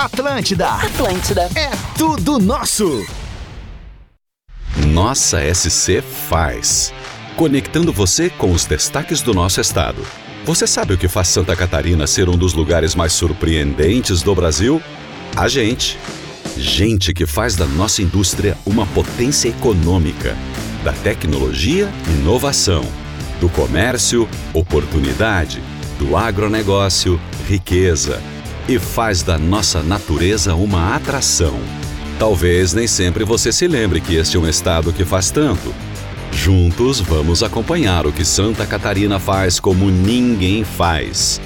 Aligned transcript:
Atlântida. 0.00 0.66
Atlântida. 0.66 1.42
É 1.54 1.70
tudo 1.98 2.38
nosso. 2.38 3.06
Nossa 4.86 5.38
SC 5.54 6.00
faz. 6.00 6.90
Conectando 7.36 7.92
você 7.92 8.30
com 8.30 8.50
os 8.50 8.64
destaques 8.64 9.20
do 9.20 9.34
nosso 9.34 9.60
estado. 9.60 10.02
Você 10.46 10.66
sabe 10.66 10.94
o 10.94 10.98
que 10.98 11.06
faz 11.06 11.28
Santa 11.28 11.54
Catarina 11.54 12.06
ser 12.06 12.30
um 12.30 12.38
dos 12.38 12.54
lugares 12.54 12.94
mais 12.94 13.12
surpreendentes 13.12 14.22
do 14.22 14.34
Brasil? 14.34 14.80
A 15.36 15.48
gente. 15.48 15.98
Gente 16.56 17.12
que 17.12 17.26
faz 17.26 17.54
da 17.54 17.66
nossa 17.66 18.00
indústria 18.00 18.56
uma 18.64 18.86
potência 18.86 19.50
econômica, 19.50 20.34
da 20.82 20.94
tecnologia, 20.94 21.92
inovação, 22.06 22.90
do 23.38 23.50
comércio, 23.50 24.26
oportunidade, 24.54 25.62
do 25.98 26.16
agronegócio, 26.16 27.20
riqueza 27.46 28.18
e 28.68 28.78
faz 28.78 29.22
da 29.22 29.38
nossa 29.38 29.82
natureza 29.82 30.54
uma 30.54 30.94
atração. 30.94 31.58
Talvez 32.18 32.74
nem 32.74 32.86
sempre 32.86 33.24
você 33.24 33.52
se 33.52 33.66
lembre 33.66 34.00
que 34.00 34.14
este 34.14 34.36
é 34.36 34.40
um 34.40 34.46
estado 34.46 34.92
que 34.92 35.04
faz 35.04 35.30
tanto. 35.30 35.74
Juntos 36.32 37.00
vamos 37.00 37.42
acompanhar 37.42 38.06
o 38.06 38.12
que 38.12 38.24
Santa 38.24 38.66
Catarina 38.66 39.18
faz 39.18 39.58
como 39.58 39.90
ninguém 39.90 40.64
faz. 40.64 41.40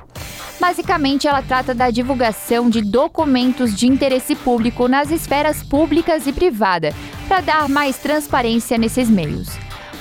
Basicamente, 0.58 1.28
ela 1.28 1.40
trata 1.40 1.72
da 1.72 1.88
divulgação 1.88 2.68
de 2.68 2.80
documentos 2.80 3.76
de 3.76 3.86
interesse 3.86 4.34
público 4.34 4.88
nas 4.88 5.12
esferas 5.12 5.62
públicas 5.62 6.26
e 6.26 6.32
privada, 6.32 6.92
para 7.28 7.40
dar 7.40 7.68
mais 7.68 7.96
transparência 7.96 8.76
nesses 8.76 9.08
meios. 9.08 9.50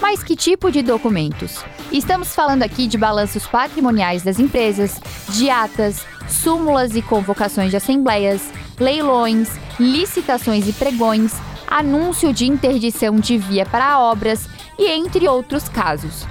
Mas 0.02 0.24
que 0.24 0.36
tipo 0.36 0.72
de 0.72 0.82
documentos? 0.82 1.64
Estamos 1.92 2.34
falando 2.34 2.64
aqui 2.64 2.88
de 2.88 2.98
balanços 2.98 3.46
patrimoniais 3.46 4.24
das 4.24 4.40
empresas, 4.40 5.00
de 5.30 5.48
atas, 5.48 6.04
súmulas 6.28 6.96
e 6.96 7.02
convocações 7.04 7.70
de 7.70 7.78
assembleias, 7.78 8.50
leilões, 8.80 9.50
licitações 9.80 10.68
e 10.68 10.74
pregões, 10.74 11.34
anúncio 11.68 12.34
de 12.34 12.46
interdição 12.46 13.16
de 13.16 13.38
via 13.38 13.66
para 13.66 14.00
obras 14.00 14.48
e 14.78 14.88
entre 14.88 15.28
outros 15.28 15.68
casos. 15.70 16.26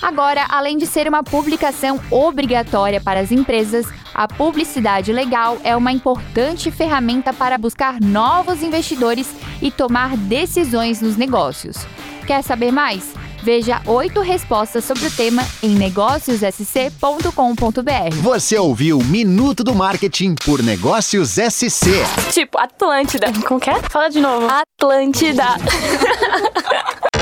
Agora, 0.00 0.46
além 0.48 0.78
de 0.78 0.86
ser 0.86 1.08
uma 1.08 1.24
publicação 1.24 2.00
obrigatória 2.10 3.00
para 3.00 3.18
as 3.18 3.32
empresas, 3.32 3.86
a 4.14 4.28
publicidade 4.28 5.12
legal 5.12 5.58
é 5.64 5.76
uma 5.76 5.92
importante 5.92 6.70
ferramenta 6.70 7.32
para 7.32 7.58
buscar 7.58 8.00
novos 8.00 8.62
investidores 8.62 9.28
e 9.60 9.70
tomar 9.70 10.16
decisões 10.16 11.00
nos 11.00 11.16
negócios. 11.16 11.76
Quer 12.26 12.42
saber 12.42 12.70
mais? 12.70 13.12
Veja 13.48 13.80
oito 13.86 14.20
respostas 14.20 14.84
sobre 14.84 15.06
o 15.06 15.10
tema 15.10 15.42
em 15.62 15.70
negóciossc.com.br. 15.70 18.14
Você 18.20 18.58
ouviu 18.58 18.98
Minuto 18.98 19.64
do 19.64 19.74
Marketing 19.74 20.34
por 20.44 20.62
Negócios 20.62 21.30
SC. 21.30 21.88
Tipo, 22.30 22.58
Atlântida. 22.58 23.32
Como 23.46 23.58
que 23.58 23.70
é? 23.70 23.80
Fala 23.88 24.10
de 24.10 24.20
novo. 24.20 24.46
Atlântida. 24.46 25.46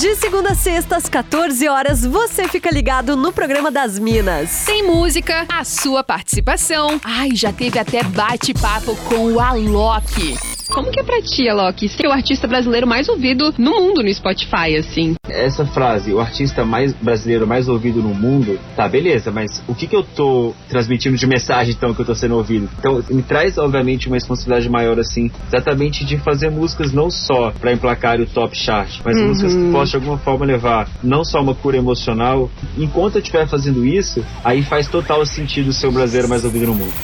De 0.00 0.14
segunda 0.16 0.52
a 0.52 0.54
sexta, 0.54 0.96
às 0.96 1.08
14 1.10 1.68
horas, 1.68 2.06
você 2.06 2.48
fica 2.48 2.70
ligado 2.70 3.16
no 3.16 3.30
programa 3.32 3.70
das 3.70 3.98
Minas. 3.98 4.64
Tem 4.64 4.82
música, 4.82 5.44
a 5.46 5.62
sua 5.62 6.02
participação. 6.02 6.98
Ai, 7.04 7.30
já 7.34 7.52
teve 7.52 7.78
até 7.78 8.02
bate-papo 8.02 8.96
com 9.08 9.32
o 9.34 9.38
Alok. 9.40 10.38
Como 10.70 10.88
que 10.88 11.00
é 11.00 11.02
pra 11.02 11.20
ti, 11.20 11.48
Alok, 11.48 11.88
ser 11.88 12.06
o 12.06 12.12
artista 12.12 12.46
brasileiro 12.46 12.86
mais 12.86 13.08
ouvido 13.08 13.52
no 13.58 13.72
mundo 13.72 14.04
no 14.04 14.14
Spotify, 14.14 14.76
assim? 14.78 15.16
Essa 15.28 15.66
frase, 15.66 16.12
o 16.12 16.20
artista 16.20 16.64
mais 16.64 16.92
brasileiro 16.92 17.44
mais 17.44 17.68
ouvido 17.68 18.00
no 18.00 18.14
mundo, 18.14 18.56
tá, 18.76 18.88
beleza, 18.88 19.32
mas 19.32 19.60
o 19.66 19.74
que 19.74 19.88
que 19.88 19.96
eu 19.96 20.04
tô 20.04 20.54
transmitindo 20.68 21.16
de 21.16 21.26
mensagem, 21.26 21.74
então, 21.76 21.92
que 21.92 22.00
eu 22.02 22.06
tô 22.06 22.14
sendo 22.14 22.36
ouvido? 22.36 22.70
Então, 22.78 23.02
me 23.10 23.20
traz, 23.20 23.58
obviamente, 23.58 24.06
uma 24.06 24.14
responsabilidade 24.14 24.68
maior, 24.70 24.96
assim, 25.00 25.28
exatamente 25.48 26.04
de 26.04 26.18
fazer 26.18 26.50
músicas 26.52 26.92
não 26.92 27.10
só 27.10 27.50
pra 27.50 27.72
emplacar 27.72 28.20
o 28.20 28.26
top 28.26 28.56
chart, 28.56 29.00
mas 29.04 29.16
Uhum. 29.16 29.26
músicas 29.26 29.52
que 29.52 29.72
possam, 29.72 29.89
de 29.90 29.96
alguma 29.96 30.18
forma, 30.18 30.46
levar 30.46 30.88
não 31.02 31.24
só 31.24 31.40
uma 31.40 31.54
cura 31.54 31.76
emocional. 31.76 32.50
Enquanto 32.78 33.16
eu 33.16 33.20
estiver 33.20 33.48
fazendo 33.48 33.84
isso, 33.84 34.24
aí 34.44 34.62
faz 34.62 34.88
total 34.88 35.24
sentido 35.26 35.72
ser 35.72 35.88
o 35.88 35.92
brasileiro 35.92 36.28
mais 36.28 36.44
ouvido 36.44 36.66
no 36.66 36.74
mundo. 36.74 36.94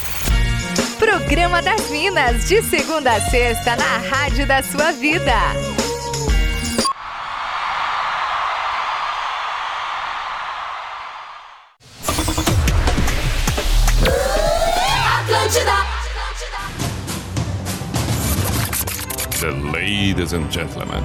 Programa 0.99 1.61
das 1.61 1.91
Minas, 1.91 2.49
de 2.49 2.63
segunda 2.63 3.13
a 3.13 3.21
sexta, 3.21 3.77
na 3.77 3.99
Rádio 3.99 4.47
da 4.47 4.63
Sua 4.63 4.93
Vida. 4.93 5.33
The 19.41 19.53
ladies 19.53 20.33
and 20.33 20.51
gentlemen, 20.51 21.05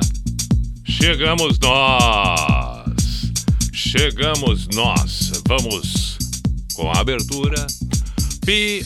Chegamos 1.01 1.57
nós! 1.57 3.31
Chegamos 3.73 4.67
nós! 4.67 5.31
Vamos 5.47 6.19
com 6.75 6.91
a 6.91 6.99
abertura. 6.99 7.65
P-I-J-A-M-A 8.45 8.77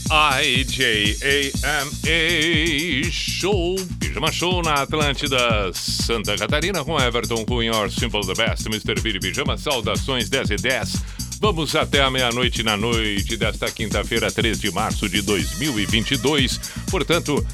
Show, 3.11 3.75
Pijama 3.99 4.31
Show 4.31 4.63
na 4.63 4.75
Atlântida, 4.75 5.73
Santa 5.73 6.37
Catarina, 6.37 6.85
com 6.85 6.97
Everton 6.97 7.43
Cunha, 7.43 7.73
Simple 7.89 8.21
the 8.21 8.33
Best, 8.33 8.65
Mr. 8.67 9.01
Billy 9.01 9.19
Pijama, 9.19 9.57
saudações 9.57 10.29
10 10.29 10.51
e 10.51 10.55
10 10.55 11.24
Vamos 11.39 11.75
até 11.75 12.01
a 12.01 12.09
meia-noite 12.09 12.63
na 12.63 12.75
noite 12.75 13.37
desta 13.37 13.69
quinta-feira, 13.71 14.31
3 14.31 14.59
de 14.59 14.71
março 14.71 15.07
de 15.07 15.21
2022. 15.21 16.59
Portanto, 16.89 17.45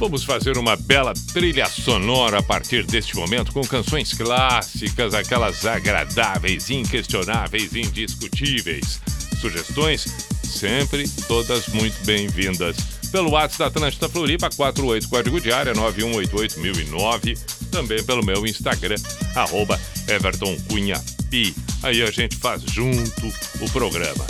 Vamos 0.00 0.24
fazer 0.24 0.56
uma 0.56 0.76
bela 0.76 1.12
trilha 1.34 1.66
sonora 1.66 2.38
a 2.38 2.42
partir 2.42 2.86
deste 2.86 3.14
momento 3.14 3.52
com 3.52 3.60
canções 3.60 4.14
clássicas, 4.14 5.12
aquelas 5.12 5.66
agradáveis, 5.66 6.70
inquestionáveis, 6.70 7.74
indiscutíveis. 7.76 8.98
Sugestões 9.38 10.06
sempre 10.42 11.06
todas 11.28 11.68
muito 11.68 12.02
bem-vindas. 12.06 12.78
Pelo 13.12 13.32
WhatsApp 13.32 13.58
da 13.58 13.66
Atlântida 13.66 14.08
Floripa, 14.08 14.48
48 14.48 15.06
código 15.06 15.38
de 15.38 15.52
área 15.52 15.74
9188009. 15.74 17.38
Também 17.70 18.02
pelo 18.02 18.24
meu 18.24 18.46
Instagram, 18.46 18.96
arroba 19.34 19.78
Everton 20.08 20.56
Cunha 20.66 20.98
Pi. 21.30 21.54
Aí 21.82 22.02
a 22.02 22.10
gente 22.10 22.36
faz 22.36 22.62
junto 22.62 23.32
o 23.60 23.70
programa. 23.70 24.26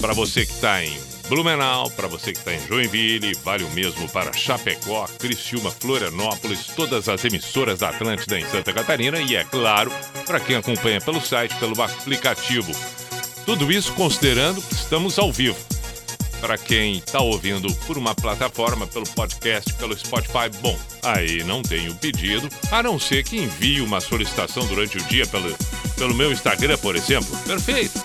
Para 0.00 0.12
você 0.12 0.44
que 0.44 0.52
está 0.52 0.84
em 0.84 0.96
Blumenau, 1.28 1.90
para 1.90 2.08
você 2.08 2.32
que 2.32 2.38
está 2.38 2.52
em 2.52 2.66
Joinville, 2.66 3.34
vale 3.42 3.64
o 3.64 3.70
mesmo 3.70 4.08
para 4.10 4.32
Chapecó, 4.32 5.08
Criciúma, 5.18 5.70
Florianópolis, 5.70 6.66
todas 6.76 7.08
as 7.08 7.24
emissoras 7.24 7.78
da 7.78 7.88
Atlântida 7.88 8.38
em 8.38 8.44
Santa 8.44 8.72
Catarina 8.72 9.18
e, 9.18 9.34
é 9.34 9.44
claro, 9.44 9.90
para 10.26 10.38
quem 10.38 10.56
acompanha 10.56 11.00
pelo 11.00 11.20
site, 11.20 11.56
pelo 11.56 11.80
aplicativo. 11.80 12.72
Tudo 13.46 13.72
isso 13.72 13.92
considerando 13.94 14.60
que 14.60 14.74
estamos 14.74 15.18
ao 15.18 15.32
vivo. 15.32 15.56
Para 16.42 16.58
quem 16.58 16.94
está 16.94 17.20
ouvindo 17.20 17.72
por 17.86 17.96
uma 17.96 18.16
plataforma, 18.16 18.84
pelo 18.84 19.06
podcast, 19.10 19.72
pelo 19.74 19.96
Spotify, 19.96 20.50
bom, 20.60 20.76
aí 21.00 21.44
não 21.44 21.62
tenho 21.62 21.94
pedido, 21.94 22.48
a 22.72 22.82
não 22.82 22.98
ser 22.98 23.22
que 23.22 23.36
envie 23.36 23.80
uma 23.80 24.00
solicitação 24.00 24.66
durante 24.66 24.98
o 24.98 25.02
dia 25.04 25.24
pelo, 25.24 25.56
pelo 25.96 26.12
meu 26.12 26.32
Instagram, 26.32 26.76
por 26.78 26.96
exemplo. 26.96 27.38
Perfeito. 27.46 28.04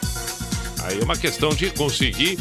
Aí 0.84 1.00
é 1.00 1.04
uma 1.04 1.18
questão 1.18 1.50
de 1.50 1.72
conseguir 1.72 2.38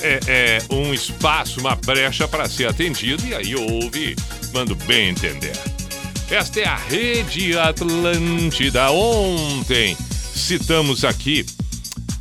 é, 0.00 0.20
é, 0.28 0.58
um 0.72 0.94
espaço, 0.94 1.58
uma 1.58 1.74
brecha 1.74 2.28
para 2.28 2.48
ser 2.48 2.68
atendido, 2.68 3.26
e 3.26 3.34
aí 3.34 3.56
ouve, 3.56 4.14
mando 4.54 4.76
bem 4.76 5.08
entender. 5.08 5.58
Esta 6.30 6.60
é 6.60 6.68
a 6.68 6.76
Rede 6.76 7.58
Atlântida. 7.58 8.92
Ontem 8.92 9.96
citamos 10.32 11.04
aqui 11.04 11.44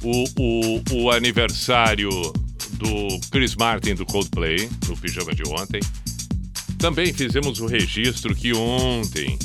o, 0.01 0.23
o, 0.39 0.81
o 1.03 1.11
aniversário 1.11 2.09
do 2.79 3.19
Chris 3.29 3.55
Martin 3.55 3.93
do 3.93 4.05
Coldplay, 4.05 4.69
no 4.87 4.97
pijama 4.97 5.35
de 5.35 5.43
ontem. 5.47 5.81
Também 6.77 7.13
fizemos 7.13 7.59
o 7.59 7.65
registro 7.65 8.33
que 8.33 8.53
ontem 8.53 9.37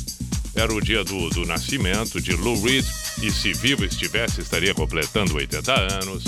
era 0.54 0.72
o 0.72 0.80
dia 0.80 1.02
do, 1.02 1.28
do 1.30 1.44
nascimento 1.44 2.20
de 2.20 2.32
Lou 2.32 2.60
Reed 2.62 2.84
e 3.20 3.30
se 3.30 3.52
vivo 3.52 3.84
estivesse 3.84 4.40
estaria 4.40 4.72
completando 4.72 5.34
80 5.34 5.72
anos. 6.00 6.22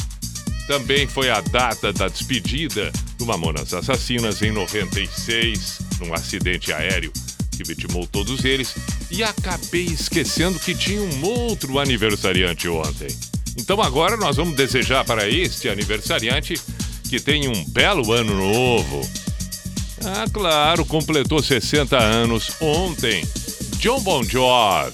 Também 0.67 1.06
foi 1.06 1.31
a 1.31 1.41
data 1.41 1.93
da 1.93 2.08
despedida 2.08 2.91
do 3.19 3.25
Mamonas 3.25 3.73
Assassinas 3.73 4.43
em 4.43 4.50
96, 4.50 5.79
num 6.00 6.12
acidente 6.12 6.73
aéreo 6.73 7.12
que 7.56 7.62
vitimou 7.62 8.05
todos 8.06 8.44
eles. 8.44 8.75
E 9.11 9.23
acabei 9.23 9.85
esquecendo 9.85 10.59
que 10.59 10.75
tinha 10.75 11.00
um 11.00 11.25
outro 11.25 11.79
aniversariante 11.79 12.69
ontem. 12.69 13.09
Então 13.56 13.81
agora 13.81 14.17
nós 14.17 14.37
vamos 14.37 14.56
desejar 14.56 15.05
para 15.05 15.29
este 15.29 15.69
aniversariante 15.69 16.61
que 17.06 17.20
tenha 17.20 17.50
um 17.50 17.64
belo 17.64 18.12
ano 18.12 18.35
novo. 18.35 19.00
Ah, 20.05 20.26
claro, 20.32 20.85
completou 20.85 21.43
60 21.43 21.99
anos 21.99 22.53
ontem. 22.61 23.26
John 23.79 24.00
Bon 24.00 24.23
Jovi. 24.23 24.93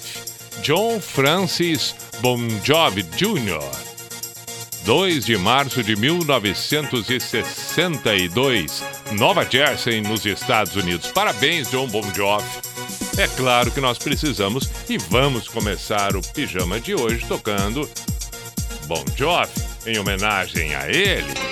John 0.62 1.00
Francis 1.00 1.94
Bon 2.20 2.38
Jovi 2.62 3.02
Jr. 3.16 3.60
2 4.84 5.24
de 5.24 5.36
março 5.36 5.82
de 5.82 5.96
1962, 5.96 8.84
Nova 9.12 9.44
Jersey, 9.48 10.00
nos 10.00 10.26
Estados 10.26 10.74
Unidos. 10.76 11.08
Parabéns, 11.08 11.68
John 11.70 11.88
Bon 11.88 12.02
Jovi. 12.14 12.46
É 13.18 13.28
claro 13.28 13.70
que 13.70 13.80
nós 13.80 13.98
precisamos 13.98 14.68
e 14.88 14.96
vamos 14.98 15.48
começar 15.48 16.16
o 16.16 16.22
pijama 16.32 16.80
de 16.80 16.94
hoje 16.94 17.24
tocando 17.26 17.86
Bon 18.86 19.04
Jovi 19.16 19.50
em 19.86 19.98
homenagem 19.98 20.74
a 20.74 20.88
ele. 20.88 21.51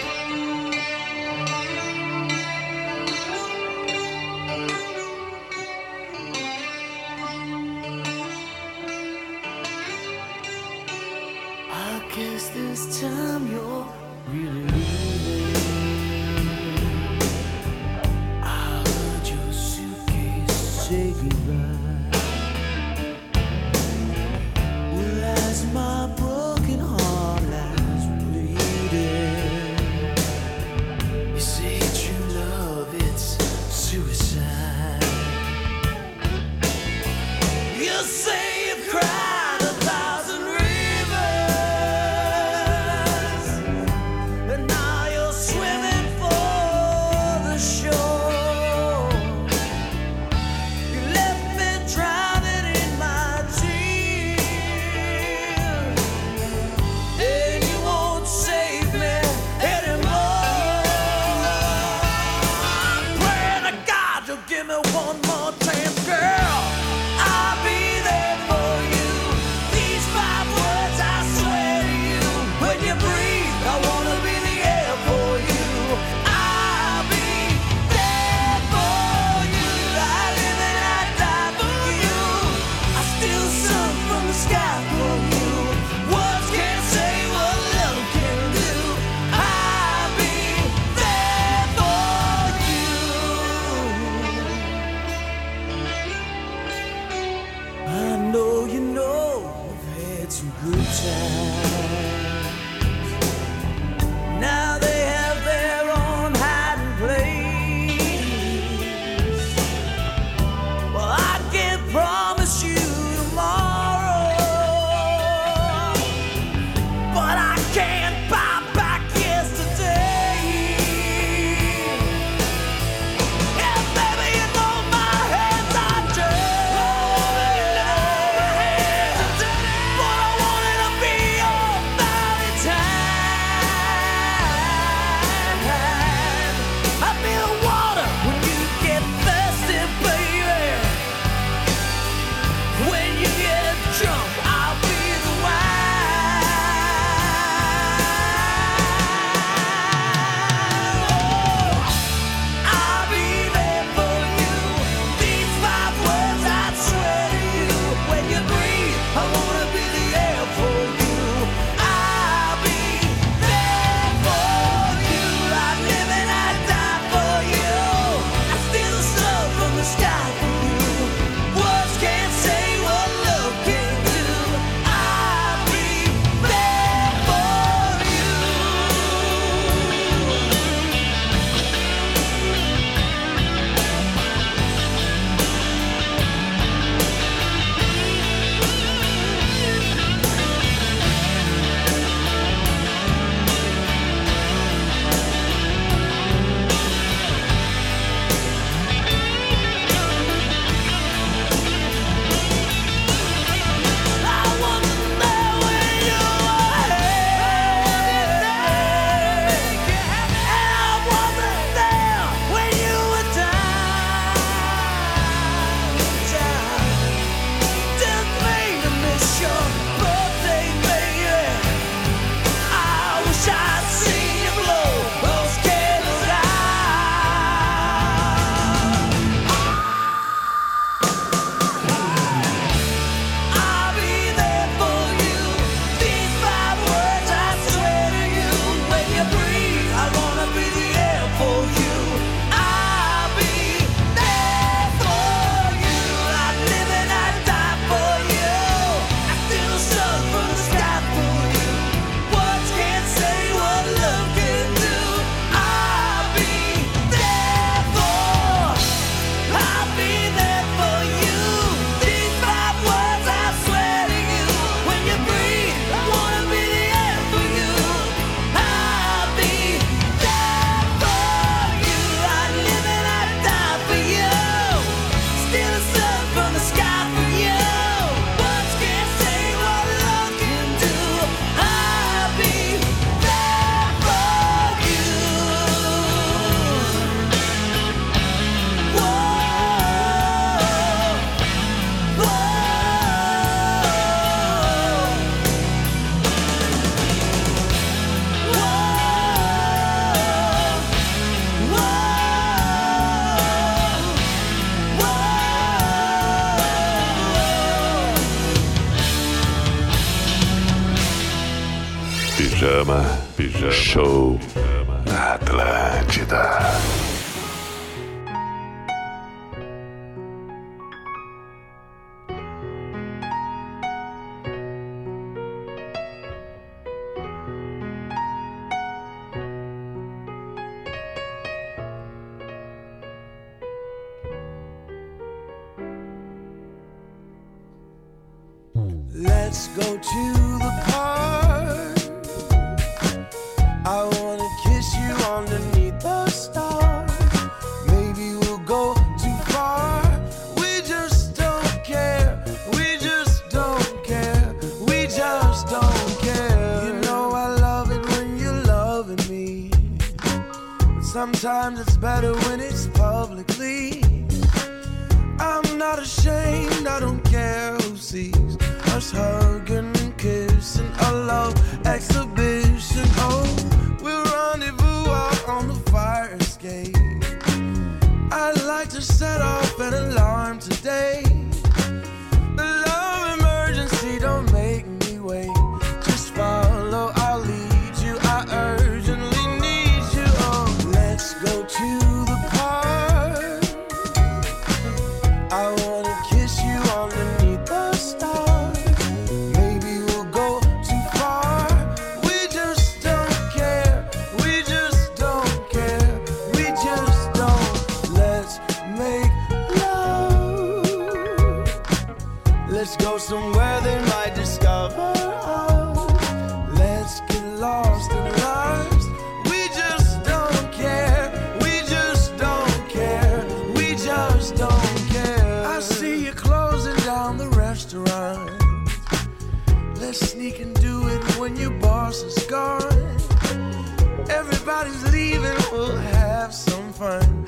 fine. 437.00 437.39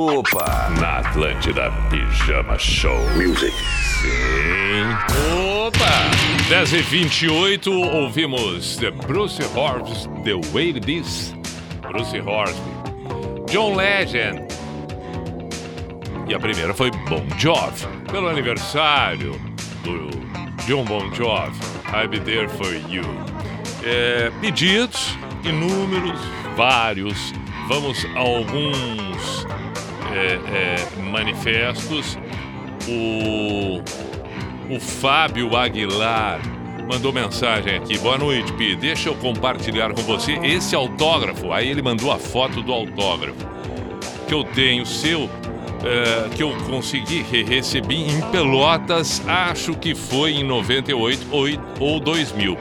Opa! 0.00 0.70
Na 0.80 0.98
Atlântida 0.98 1.70
Pijama 1.88 2.58
Show. 2.58 2.98
Music. 3.16 3.52
Sim. 4.00 4.82
Opa! 5.66 6.48
10 6.48 6.72
e 6.72 6.82
28 6.82 7.70
ouvimos 7.70 8.76
The 8.76 8.90
Bruce 8.90 9.42
Horbs, 9.54 10.08
The 10.24 10.34
Way 10.52 10.70
It 10.70 10.90
Is. 10.90 11.32
Bruce 11.80 12.18
Horbs. 12.18 12.56
John 13.48 13.76
Legend. 13.76 14.48
E 16.28 16.34
a 16.34 16.40
primeira 16.40 16.74
foi 16.74 16.90
Bon 17.08 17.24
Jovi, 17.38 17.86
pelo 18.10 18.26
aniversário 18.26 19.40
do 19.84 20.10
John 20.66 20.84
Bon 20.84 21.08
Jovi. 21.14 21.56
I'll 21.92 22.08
be 22.08 22.18
there 22.18 22.48
for 22.48 22.74
you. 22.90 23.04
É, 23.84 24.32
pedidos, 24.40 25.16
inúmeros, 25.44 26.18
vários. 26.56 27.32
Vamos 27.68 28.04
a 28.16 28.18
alguns 28.18 29.43
é, 30.14 30.38
é, 30.54 31.02
manifestos. 31.10 32.16
O, 32.88 33.82
o 34.72 34.78
Fábio 34.78 35.56
Aguilar 35.56 36.40
mandou 36.88 37.12
mensagem 37.12 37.76
aqui. 37.76 37.98
Boa 37.98 38.16
noite, 38.16 38.52
Pi. 38.52 38.76
Deixa 38.76 39.08
eu 39.08 39.16
compartilhar 39.16 39.92
com 39.92 40.02
você 40.02 40.34
esse 40.34 40.76
autógrafo. 40.76 41.52
Aí 41.52 41.68
ele 41.68 41.82
mandou 41.82 42.12
a 42.12 42.18
foto 42.18 42.62
do 42.62 42.72
autógrafo 42.72 43.44
que 44.28 44.34
eu 44.34 44.44
tenho 44.44 44.86
seu. 44.86 45.28
É, 45.84 46.30
que 46.34 46.42
eu 46.42 46.50
consegui, 46.66 47.20
recebi 47.22 48.08
em 48.08 48.18
Pelotas, 48.30 49.20
acho 49.28 49.74
que 49.74 49.94
foi 49.94 50.32
em 50.32 50.42
98 50.42 51.26
ou, 51.30 51.46
ou 51.78 52.00
2000. 52.00 52.56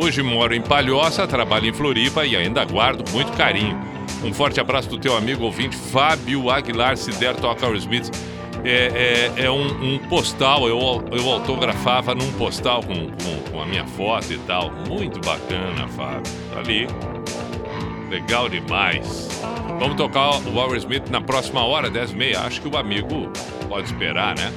Hoje 0.00 0.22
moro 0.22 0.54
em 0.54 0.60
Palhoça, 0.60 1.26
trabalho 1.26 1.66
em 1.66 1.72
Floripa 1.72 2.24
e 2.24 2.36
ainda 2.36 2.64
guardo 2.64 3.10
muito 3.10 3.32
carinho 3.32 3.89
um 4.22 4.34
forte 4.34 4.60
abraço 4.60 4.88
do 4.88 4.98
teu 4.98 5.16
amigo 5.16 5.44
ouvinte, 5.44 5.76
Fábio 5.76 6.50
Aguilar, 6.50 6.96
se 6.96 7.10
der, 7.12 7.36
toca 7.36 7.66
o 7.66 7.74
Smith. 7.74 8.10
É, 8.62 9.30
é, 9.38 9.44
é 9.44 9.50
um, 9.50 9.94
um, 9.94 9.98
postal, 9.98 10.68
eu, 10.68 10.78
eu 11.10 11.30
autografava 11.30 12.14
num 12.14 12.30
postal 12.32 12.82
com, 12.82 12.94
com, 12.94 13.50
com 13.50 13.62
a 13.62 13.64
minha 13.64 13.86
foto 13.86 14.32
e 14.32 14.38
tal. 14.38 14.70
Muito 14.86 15.18
bacana, 15.20 15.88
Fábio. 15.88 16.22
Tá 16.52 16.60
ali. 16.60 16.86
Legal 18.10 18.48
demais. 18.48 19.28
Vamos 19.78 19.96
tocar 19.96 20.30
o 20.30 20.52
Walter 20.52 20.76
Smith 20.76 21.08
na 21.08 21.20
próxima 21.20 21.64
hora, 21.64 21.88
10 21.88 22.10
e 22.10 22.16
meia. 22.16 22.40
Acho 22.40 22.60
que 22.60 22.68
o 22.68 22.76
amigo 22.76 23.30
pode 23.68 23.86
esperar, 23.86 24.36
né? 24.36 24.52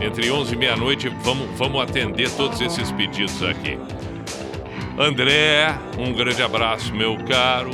Entre 0.00 0.30
11 0.30 0.54
e 0.54 0.56
meia-noite, 0.56 1.08
vamos, 1.08 1.48
vamos 1.58 1.82
atender 1.82 2.30
todos 2.30 2.60
esses 2.60 2.90
pedidos 2.92 3.42
aqui. 3.42 3.78
André, 4.98 5.74
um 5.98 6.12
grande 6.12 6.42
abraço, 6.42 6.94
meu 6.94 7.16
caro. 7.24 7.70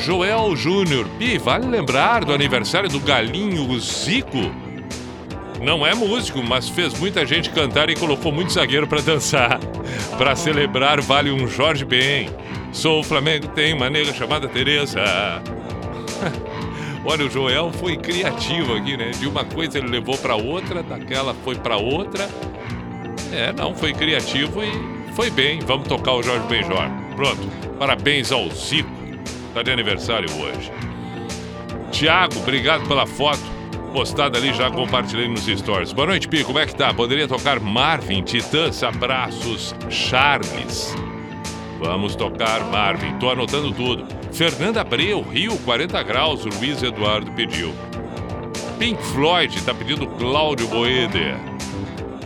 Joel 0.00 0.54
Júnior, 0.56 1.06
Pi, 1.18 1.38
vale 1.38 1.66
lembrar 1.66 2.24
do 2.24 2.32
aniversário 2.32 2.88
do 2.88 3.00
galinho 3.00 3.78
Zico? 3.78 4.52
Não 5.62 5.86
é 5.86 5.94
músico, 5.94 6.42
mas 6.42 6.68
fez 6.68 6.98
muita 6.98 7.24
gente 7.24 7.50
cantar 7.50 7.88
e 7.88 7.94
colocou 7.94 8.30
muito 8.30 8.52
zagueiro 8.52 8.86
para 8.86 9.00
dançar. 9.00 9.58
Para 10.18 10.36
celebrar, 10.36 11.00
vale 11.00 11.30
um 11.30 11.48
Jorge 11.48 11.84
Ben. 11.84 12.28
Sou 12.72 13.00
o 13.00 13.02
Flamengo, 13.02 13.48
tem 13.48 13.72
uma 13.72 13.88
nega 13.88 14.12
chamada 14.12 14.46
Tereza. 14.46 15.02
Olha, 17.04 17.26
o 17.26 17.30
Joel 17.30 17.72
foi 17.72 17.96
criativo 17.96 18.74
aqui, 18.74 18.96
né? 18.96 19.10
De 19.10 19.26
uma 19.26 19.44
coisa 19.44 19.78
ele 19.78 19.88
levou 19.88 20.16
para 20.18 20.36
outra, 20.36 20.82
daquela 20.82 21.34
foi 21.34 21.54
para 21.54 21.76
outra. 21.76 22.28
É, 23.32 23.52
não, 23.52 23.74
foi 23.74 23.92
criativo 23.92 24.62
e 24.62 25.14
foi 25.14 25.30
bem. 25.30 25.60
Vamos 25.60 25.88
tocar 25.88 26.12
o 26.12 26.22
Jorge 26.22 26.46
Benjor. 26.46 26.88
Pronto. 27.16 27.42
Parabéns 27.78 28.32
ao 28.32 28.48
Zico. 28.50 29.03
Tá 29.54 29.62
de 29.62 29.70
aniversário 29.70 30.28
hoje. 30.42 30.72
Tiago, 31.92 32.36
obrigado 32.38 32.88
pela 32.88 33.06
foto. 33.06 33.40
Postada 33.92 34.36
ali, 34.36 34.52
já 34.52 34.68
compartilhei 34.68 35.28
nos 35.28 35.46
stories. 35.46 35.92
Boa 35.92 36.08
noite, 36.08 36.26
Pi. 36.26 36.42
Como 36.42 36.58
é 36.58 36.66
que 36.66 36.74
tá? 36.74 36.92
Poderia 36.92 37.28
tocar 37.28 37.60
Marvin, 37.60 38.22
Titãs, 38.22 38.82
Abraços, 38.82 39.72
Charles. 39.88 40.92
Vamos 41.78 42.16
tocar 42.16 42.64
Marvin. 42.64 43.16
Tô 43.20 43.30
anotando 43.30 43.70
tudo. 43.70 44.04
Fernanda 44.32 44.80
Abreu, 44.80 45.22
Rio, 45.22 45.56
40 45.58 46.02
graus. 46.02 46.44
Luiz 46.44 46.82
Eduardo 46.82 47.30
pediu. 47.30 47.72
Pink 48.76 49.00
Floyd 49.00 49.62
tá 49.62 49.72
pedindo 49.72 50.08
Cláudio 50.08 50.66
Boeder. 50.66 51.53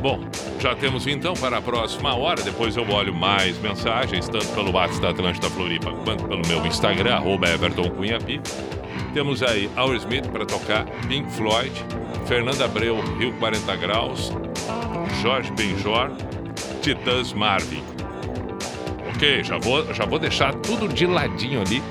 Bom, 0.01 0.21
já 0.61 0.77
temos 0.77 1.09
então 1.09 1.35
para 1.35 1.59
a 1.59 1.63
próxima 1.63 2.15
hora. 2.15 2.41
Depois 2.41 2.77
eu 2.77 2.89
olho 2.89 3.13
mais 3.13 3.59
mensagens, 3.59 4.29
tanto 4.29 4.47
pelo 4.49 4.73
WhatsApp 4.73 5.03
da 5.03 5.11
Atlântida 5.11 5.51
Floripa 5.51 5.91
quanto 6.05 6.25
pelo 6.25 6.47
meu 6.47 6.65
Instagram, 6.65 7.17
arroba 7.17 7.49
Everton. 7.49 7.91
Temos 9.13 9.43
aí 9.43 9.69
Aerosmith 9.77 10.29
para 10.29 10.47
tocar, 10.47 10.85
Pink 11.09 11.29
Floyd, 11.33 11.73
Fernanda 12.27 12.67
Abreu, 12.67 13.01
Rio 13.19 13.33
40 13.39 13.77
Graus, 13.77 14.33
Jorge 15.21 15.51
Benjor, 15.53 16.13
Titãs 16.81 17.33
Marvin. 17.33 17.83
Ok, 19.15 19.43
já 19.43 19.59
vou, 19.59 19.93
já 19.93 20.05
vou 20.05 20.19
deixar 20.21 20.55
tudo 20.55 20.87
de 20.87 21.07
ladinho 21.07 21.61
ali 21.61 21.83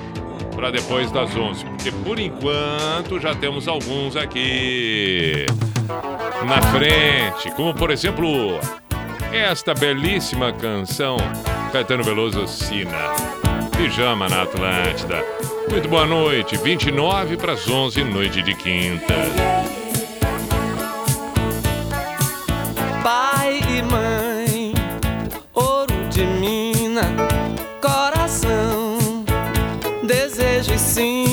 para 0.54 0.70
depois 0.70 1.10
das 1.12 1.36
11, 1.36 1.64
porque 1.66 1.92
por 1.92 2.18
enquanto 2.18 3.20
já 3.20 3.34
temos 3.34 3.68
alguns 3.68 4.16
aqui 4.16 5.44
na 6.46 6.62
frente, 6.72 7.50
como 7.56 7.74
por 7.74 7.90
exemplo 7.90 8.58
esta 9.32 9.74
belíssima 9.74 10.52
canção 10.52 11.16
Caetano 11.72 12.02
Veloso 12.02 12.46
Sina. 12.46 13.12
Pijama 13.76 14.28
na 14.28 14.42
Atlântida. 14.42 15.24
Muito 15.70 15.88
boa 15.88 16.06
noite, 16.06 16.56
29 16.56 17.36
para 17.36 17.52
as 17.52 17.68
11, 17.68 18.02
noite 18.04 18.42
de 18.42 18.54
quinta. 18.54 19.14
Pai 23.02 23.60
e 23.68 23.82
mãe, 23.82 24.74
ouro 25.54 25.94
de 26.10 26.24
mina, 26.24 27.02
coração, 27.80 28.98
desejo 30.02 30.72
e 30.72 30.78
sina, 30.78 31.27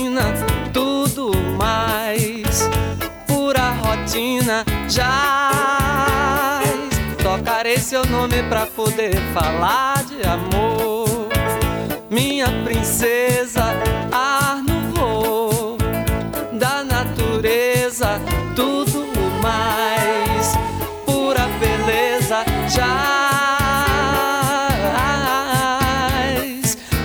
já 4.89 6.61
tocarei 7.23 7.77
seu 7.77 8.05
nome 8.05 8.43
pra 8.43 8.65
poder 8.65 9.15
falar 9.33 10.03
de 10.05 10.21
amor, 10.27 11.29
minha 12.09 12.47
princesa, 12.63 13.63
ar 14.11 14.61
no 14.63 14.81
voo 14.93 15.77
da 16.53 16.83
natureza, 16.83 18.19
tudo 18.55 19.07
mais, 19.41 20.53
pura 21.05 21.47
beleza, 21.59 22.45
jaz. 22.69 23.25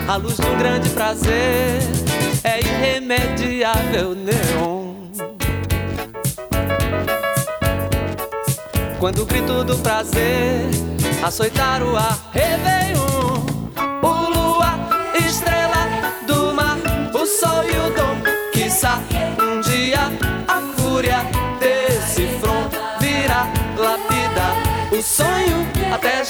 A 0.08 0.16
luz 0.16 0.38
um 0.40 0.58
grande 0.58 0.90
prazer 0.90 1.78
é 2.44 2.58
irremediável, 2.60 4.14
neon. 4.14 4.89
Quando 9.00 9.22
o 9.22 9.24
grito 9.24 9.64
do 9.64 9.78
prazer 9.78 10.68
açoitar 11.24 11.82
o 11.82 11.96
ar, 11.96 12.18
Réveillon, 12.34 13.46
o 14.02 14.30
luar, 14.30 14.78
estrela 15.16 15.88
do 16.26 16.52
mar, 16.52 16.76
o 17.14 17.24
sol 17.24 17.64
e 17.64 17.78
o 17.78 17.94
dom, 17.94 18.20
quiçá 18.52 19.00
um 19.40 19.62
dia 19.62 20.00
a 20.46 20.60
fúria 20.76 21.24
desse 21.58 22.26
front 22.40 22.70
virá 23.00 23.46
lapidar. 23.78 24.54
O 24.92 25.02
sonho 25.02 25.66
até 25.94 26.22
gerar 26.22 26.29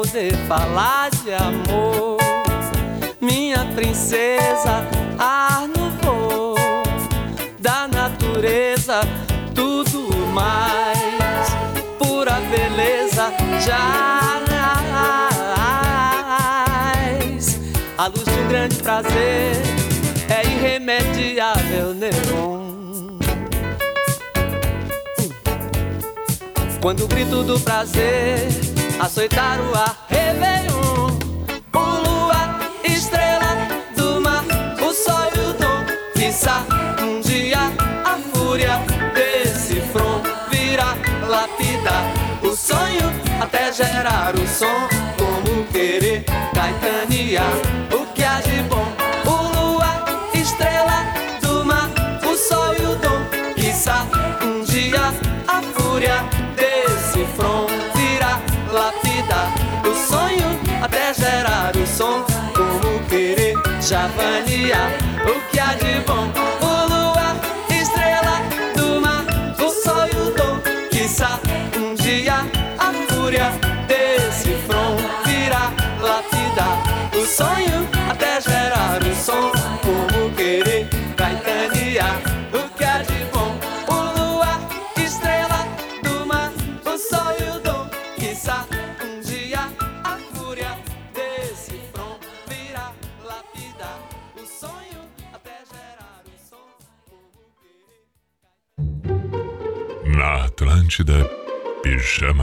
poder 0.00 0.34
falar 0.48 1.10
de 1.10 1.34
amor, 1.34 2.16
minha 3.20 3.66
princesa, 3.74 4.82
ar 5.18 5.68
no 5.68 5.90
voo 6.00 6.54
da 7.58 7.86
natureza, 7.86 9.02
tudo 9.54 10.08
mais, 10.28 11.50
pura 11.98 12.40
beleza, 12.50 13.30
jaz. 13.62 14.00
A 17.98 18.06
luz 18.06 18.24
de 18.24 18.30
um 18.30 18.48
grande 18.48 18.76
prazer 18.76 19.52
é 20.30 20.46
irremediável, 20.46 21.92
neon. 21.92 22.70
Quando 26.80 27.04
o 27.04 27.06
grito 27.06 27.42
do 27.42 27.60
prazer 27.60 28.69
açoitar 29.00 29.58
o 29.60 29.74
ar, 29.74 29.96
Réveillon, 30.08 31.18
o 31.72 31.78
luar, 31.78 32.60
estrela 32.84 33.56
do 33.96 34.20
mar, 34.20 34.44
o 34.80 34.92
sol 34.92 35.30
e 35.34 35.40
o 35.40 35.52
dom, 35.54 35.84
quiçá 36.14 36.66
um 37.02 37.20
dia 37.20 37.58
a 38.04 38.18
fúria 38.32 38.78
desse 39.14 39.80
front 39.92 40.22
virá 40.50 40.94
lapidar. 41.26 42.04
O 42.42 42.54
sonho 42.54 43.10
até 43.40 43.72
gerar 43.72 44.34
o 44.34 44.46
som, 44.46 44.88
como 45.16 45.64
querer 45.72 46.24
caetanear 46.54 47.79
O 64.12 65.50
que 65.50 65.60
há 65.60 65.74
de 65.74 66.00
bom? 66.06 66.26
O 66.60 66.88
luar, 66.88 67.36
estrela 67.70 68.42
do 68.74 69.00
mar, 69.00 69.24
o 69.58 69.70
sol 69.70 70.06
e 70.06 70.16
o 70.16 70.30
dom. 70.32 70.60
Quiçá 70.90 71.38
um 71.76 71.94
dia 71.94 72.46
a 72.78 72.92
fúria 73.12 73.52
desse 73.86 74.52
front 74.66 74.98
virá 75.24 75.72
lapidar 76.00 76.82
o 77.16 77.24
sonho 77.24 77.69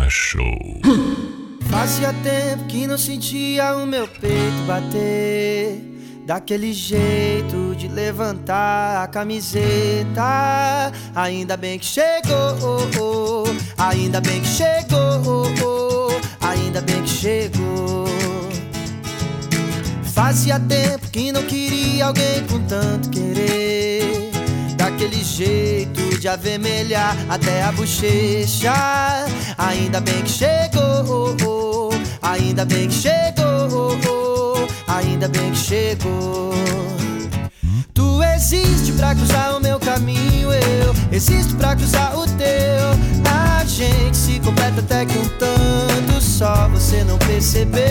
Show. 0.10 0.80
Fazia 1.70 2.14
tempo 2.24 2.66
que 2.66 2.88
não 2.88 2.98
sentia 2.98 3.76
o 3.76 3.86
meu 3.86 4.08
peito 4.08 4.64
bater. 4.66 5.82
Daquele 6.26 6.74
jeito 6.74 7.76
de 7.76 7.88
levantar 7.88 9.04
a 9.04 9.08
camiseta. 9.08 10.92
Ainda 11.16 11.56
bem 11.56 11.80
que 11.80 11.86
chegou, 11.86 13.46
ainda 13.78 14.20
bem 14.20 14.42
que 14.42 14.48
chegou 14.48 15.88
Ainda 16.42 16.82
bem 16.82 17.02
que 17.04 17.10
chegou. 17.10 18.06
Fazia 20.14 20.60
tempo 20.60 21.10
que 21.10 21.32
não 21.32 21.44
queria 21.44 22.08
alguém 22.08 22.46
com 22.48 22.60
tanto 22.66 23.10
querer 23.10 24.27
Daquele 25.08 25.24
jeito 25.24 26.20
de 26.20 26.28
avermelhar 26.28 27.16
até 27.30 27.64
a 27.64 27.72
bochecha 27.72 28.74
Ainda 29.58 30.02
bem 30.02 30.22
que 30.22 30.30
chegou, 30.30 31.92
ainda 32.22 32.66
bem 32.66 32.90
que 32.90 32.94
chegou 32.94 34.68
Ainda 34.86 35.30
bem 35.30 35.52
que 35.52 35.58
chegou 35.58 36.52
Tu 37.94 38.22
existe 38.36 38.92
pra 38.92 39.16
cruzar 39.16 39.56
o 39.56 39.62
meu 39.62 39.80
caminho, 39.80 40.50
eu 40.52 40.94
existo 41.12 41.56
pra 41.56 41.76
cruzar 41.76 42.16
o 42.16 42.28
teu. 42.28 43.28
A 43.60 43.66
gente 43.66 44.16
se 44.16 44.40
completa 44.40 44.82
até 44.82 45.06
que 45.06 45.18
um 45.18 45.28
tanto 45.40 46.22
só 46.22 46.68
você 46.68 47.04
não 47.04 47.18
percebeu. 47.18 47.82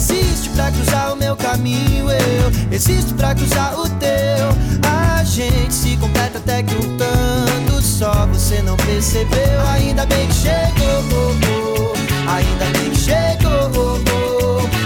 Existe 0.00 0.48
pra 0.56 0.70
cruzar 0.70 1.12
o 1.12 1.16
meu 1.16 1.36
caminho, 1.36 2.10
eu 2.10 2.72
existo 2.72 3.14
pra 3.16 3.34
cruzar 3.34 3.78
o 3.78 3.86
teu. 3.98 4.48
A 4.82 5.22
gente 5.24 5.74
se 5.74 5.94
completa 5.98 6.38
até 6.38 6.62
que 6.62 6.74
um 6.74 6.96
tanto 6.96 7.82
só 7.82 8.26
você 8.28 8.62
não 8.62 8.78
percebeu. 8.78 9.60
Ainda 9.74 10.06
bem 10.06 10.26
que 10.26 10.34
chegou, 10.36 11.92
ainda 12.26 12.64
bem 12.78 12.90
que 12.90 12.98
chegou, 12.98 14.00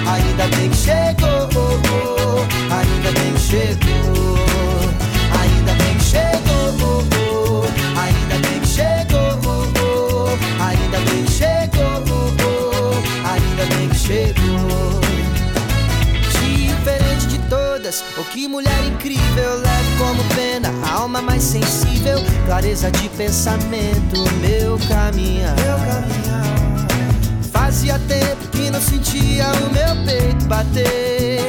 ainda 0.05 0.57
bem 0.57 0.69
que 0.69 0.77
chegou, 0.77 1.49
ainda 2.73 3.13
bem 3.13 3.33
que 3.35 3.41
chegou, 3.41 4.37
ainda 5.41 5.75
bem 5.75 5.97
que 5.97 6.05
chegou, 6.05 7.05
todas, 17.95 18.05
oh 18.19 18.25
que 18.25 18.49
mulher 18.49 18.85
incrível, 18.85 19.57
leve 19.57 19.99
como 19.99 20.25
pena, 20.35 20.71
a 20.87 20.95
alma 20.95 21.23
mais 21.23 21.43
sensível, 21.43 22.19
clareza 22.47 22.91
de 22.91 23.09
pensamento, 23.11 24.25
meu 24.41 24.79
caminhar. 24.89 25.55
Meu. 25.57 27.45
Fazia 27.53 27.99
tempo 28.01 28.49
que 28.51 28.71
não 28.71 28.81
sentia 28.81 29.47
o 29.49 29.73
meu 29.73 30.05
peito 30.05 30.45
bater. 30.47 31.41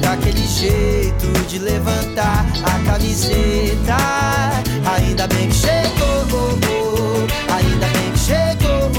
Daquele 0.00 0.46
jeito 0.46 1.26
de 1.48 1.58
levantar 1.58 2.46
a 2.64 2.90
camiseta. 2.90 3.96
Ainda 4.96 5.26
bem 5.28 5.48
que 5.48 5.54
chegou, 5.54 7.26
ainda 7.54 7.86
bem 7.86 8.12
que 8.12 8.18
chegou 8.18 8.90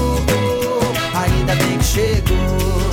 Ainda 1.14 1.54
bem 1.56 1.78
que 1.78 1.84
chegou 1.84 2.91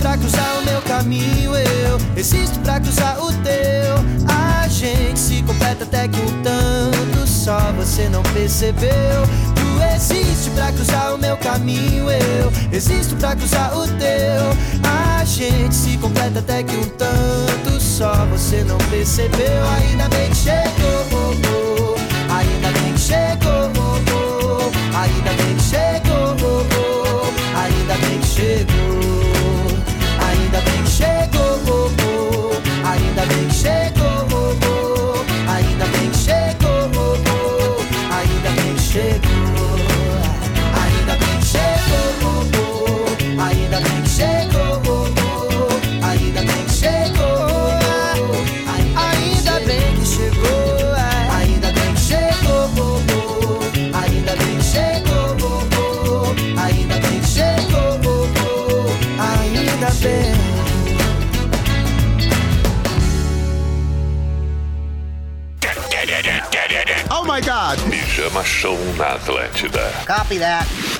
pra 0.00 0.16
cruzar 0.16 0.58
o 0.58 0.64
meu 0.64 0.80
caminho, 0.82 1.54
eu 1.54 1.98
existo 2.16 2.58
pra 2.60 2.80
cruzar 2.80 3.22
o 3.22 3.32
teu. 3.44 3.94
A 4.28 4.66
gente 4.68 5.18
se 5.18 5.42
completa 5.42 5.84
até 5.84 6.08
que 6.08 6.18
um 6.18 6.42
tanto 6.42 7.26
só 7.26 7.58
você 7.72 8.08
não 8.08 8.22
percebeu. 8.22 8.90
Tu 9.54 9.94
existe 9.94 10.50
pra 10.50 10.72
cruzar 10.72 11.14
o 11.14 11.18
meu 11.18 11.36
caminho, 11.36 12.10
eu 12.10 12.52
existo 12.72 13.14
pra 13.16 13.36
cruzar 13.36 13.76
o 13.76 13.86
teu. 13.86 14.80
A 14.82 15.24
gente 15.24 15.74
se 15.74 15.96
completa 15.98 16.38
até 16.38 16.62
que 16.62 16.76
um 16.76 16.88
tanto 16.88 17.80
só 17.80 18.26
você 18.26 18.64
não 18.64 18.78
percebeu. 18.90 19.68
Ainda 19.78 20.08
bem 20.08 20.30
que 20.30 20.36
chegou, 20.36 21.96
ainda 22.30 22.68
bem 22.80 22.92
que 22.94 23.00
chegou, 23.00 24.70
ainda 24.94 25.30
bem 25.42 25.54
que 25.56 25.62
chegou, 25.62 26.36
ainda 27.54 27.94
bem 28.06 28.18
que 28.18 28.26
chegou. 28.26 28.69
Pijama 68.10 68.44
Show 68.44 68.76
na 68.98 69.14
Atlântida. 69.14 69.92
Copy 70.04 70.38
that. 70.38 70.99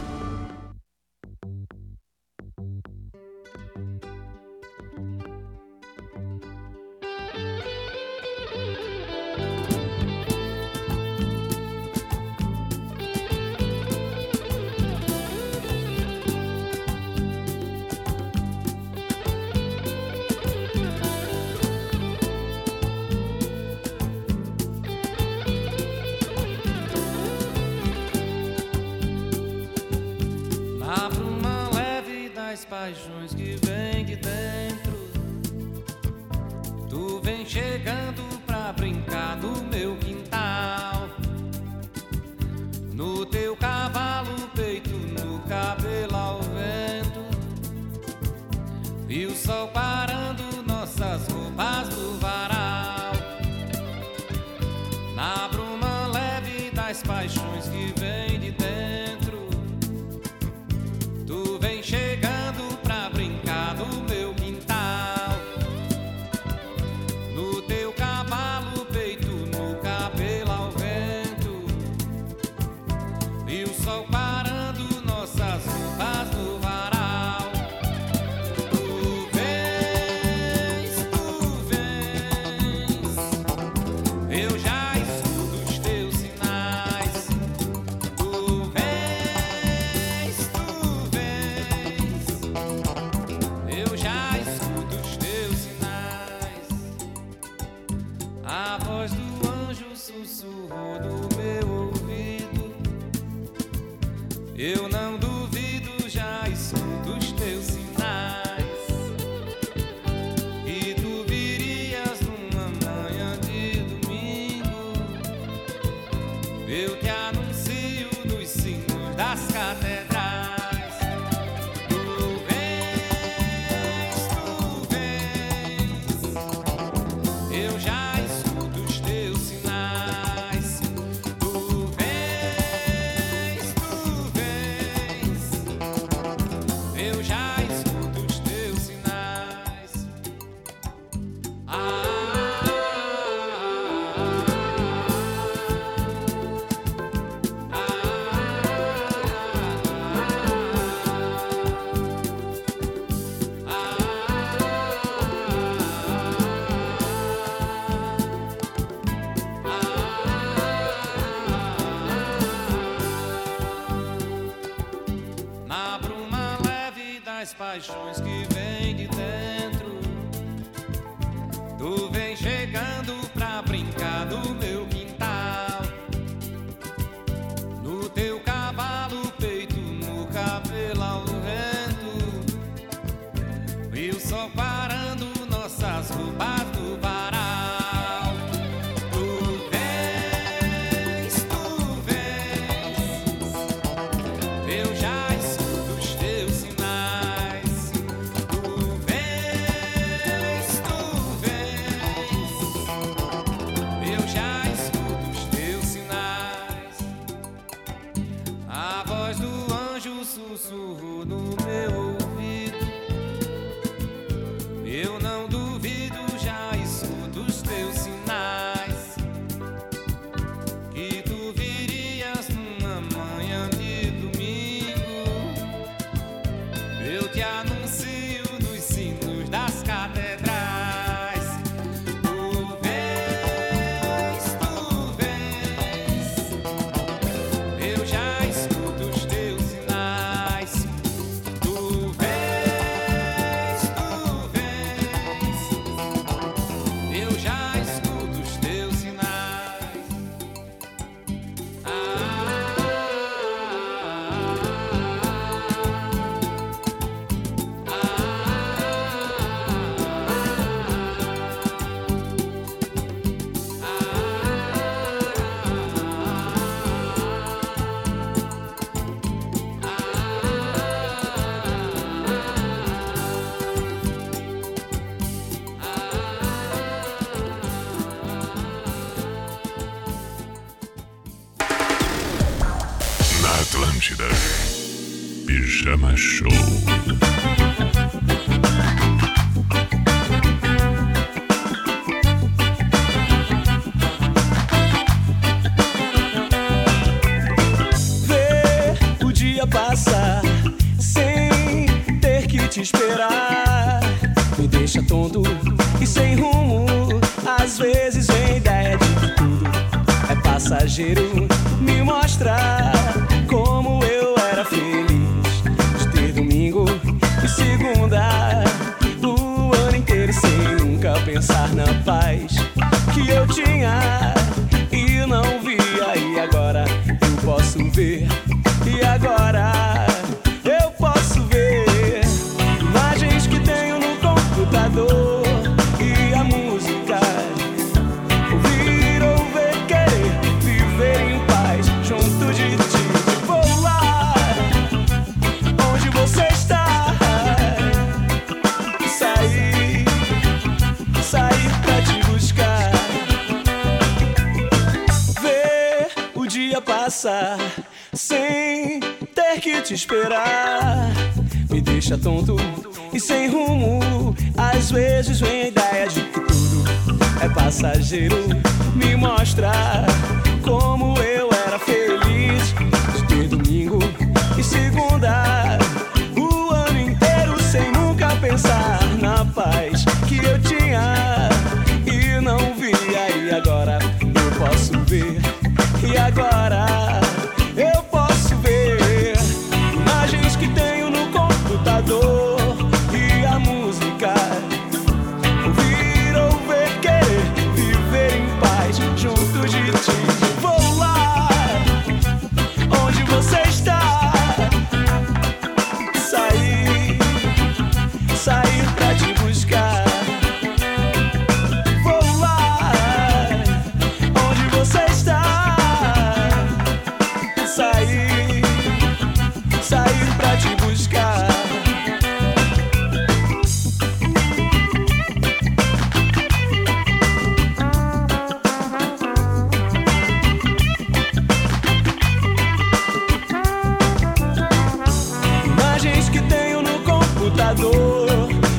Paixões 167.61 168.10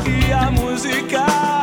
e 0.06 0.32
a 0.34 0.52
música. 0.52 1.61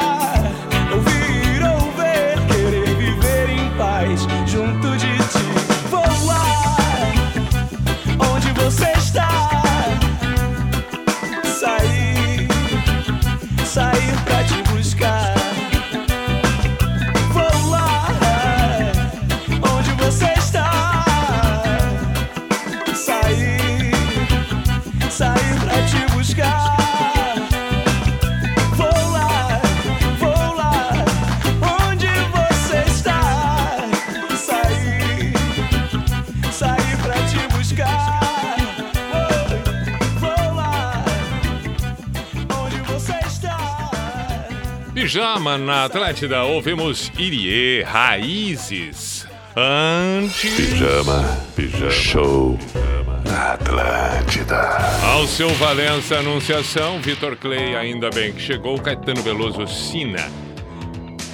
Na 45.39 45.85
Atlântida. 45.85 46.43
Ouvimos 46.43 47.13
Irie 47.17 47.85
Raízes. 47.85 49.25
Antes. 49.57 50.57
Pijama, 50.57 51.39
pijama 51.55 51.91
show 51.93 52.59
pijama. 52.59 53.23
na 53.25 53.53
Atlântida. 53.53 54.79
Alceu 55.05 55.49
Valença 55.51 56.19
Anunciação, 56.19 57.01
Vitor 57.01 57.37
Clay, 57.37 57.77
ainda 57.77 58.11
bem 58.11 58.33
que 58.33 58.41
chegou, 58.43 58.81
Caetano 58.81 59.23
Veloso 59.23 59.65
Sina. 59.69 60.29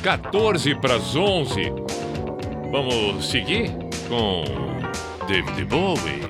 14 0.03 0.75
para 0.75 0.97
as 0.97 1.17
11. 1.17 1.73
Vamos 2.71 3.31
seguir 3.31 3.71
com 4.07 4.45
David 5.27 5.65
Bowie. 5.65 6.24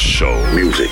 Pijama 0.00 0.08
Show. 0.08 0.54
Music. 0.54 0.90